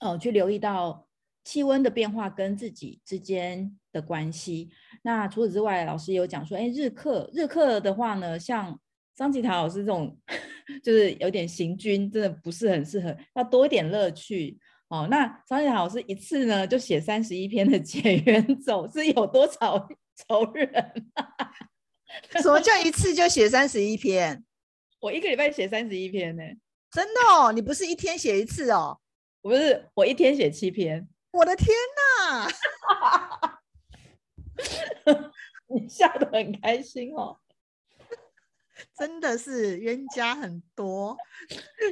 [0.00, 1.05] 呃，去留意到
[1.46, 4.68] 气温的变化跟自己之间的关系。
[5.02, 8.76] 那除此之外，老师有讲说，哎，日课日课的话呢，像
[9.14, 10.18] 张吉塔老师这种，
[10.82, 14.58] 就是有点行军，真的不是很适合，要多一点乐趣。
[14.88, 19.88] 哦，那张建老师一次呢就写三十一篇的解元走，是有多少
[20.26, 20.70] 仇人？
[22.42, 24.44] 什么叫一次就写三十一篇？
[24.98, 26.42] 我一个礼拜写三十一篇呢，
[26.90, 27.52] 真的哦？
[27.52, 28.98] 你不是一天写一次哦？
[29.42, 31.06] 我不是，我一天写七篇。
[31.32, 32.48] 我的天哪！
[35.68, 37.38] 你笑得很开心哦。
[38.94, 41.16] 真的是冤家很多，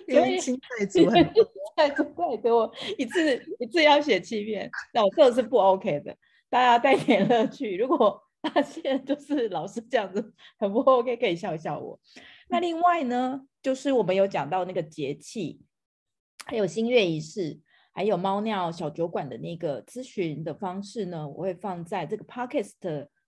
[0.07, 1.45] 冤亲债主很多，
[1.76, 6.16] 债主太多，一次一次要写七遍，那我这是不 OK 的。
[6.51, 11.99] 大家带点乐趣，如果发现就是老师这样子很不 OK，可以笑一笑我。
[12.49, 15.61] 那另外呢，就是我们有讲到那个节气，
[16.45, 17.59] 还有新月仪式，
[17.95, 22.73] 还有猫尿小酒馆的那个咨询的方式呢，我会放在这个 Podcast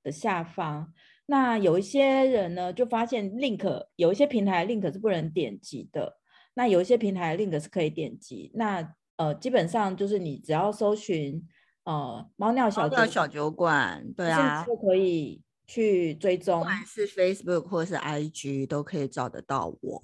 [0.03, 0.93] 的下方。
[1.27, 6.19] 那有一些人呢，就发现 link 有一些平台 link 是不能点击的，
[6.55, 8.51] 那有一些平台 link 是可以点击。
[8.55, 11.43] 那呃，基本上就是你只要搜寻
[11.85, 20.01] 呃猫尿小猫尿小酒馆，对啊，就可以去追踪，不管是 Facebook 或是 IG 都可以找得到我。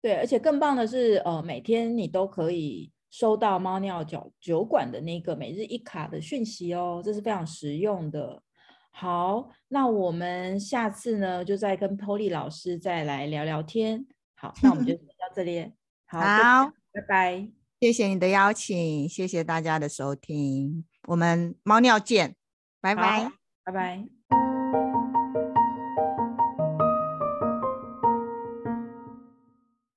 [0.00, 8.42] 对，而且更棒的是，呃，每天你都可以收到猫尿酒酒馆的那个每日一卡的讯息哦，这是非常实用的。
[8.90, 14.06] 好，那我们下次呢，就再跟 Polly 老师再来聊聊天。
[14.34, 15.72] 好，那我们就先到这里。
[16.06, 17.48] 好，好，拜拜。
[17.80, 22.34] 谢谢你的邀请，谢谢大家的收听，我们猫尿见，
[22.80, 23.30] 拜拜，
[23.64, 24.17] 拜拜。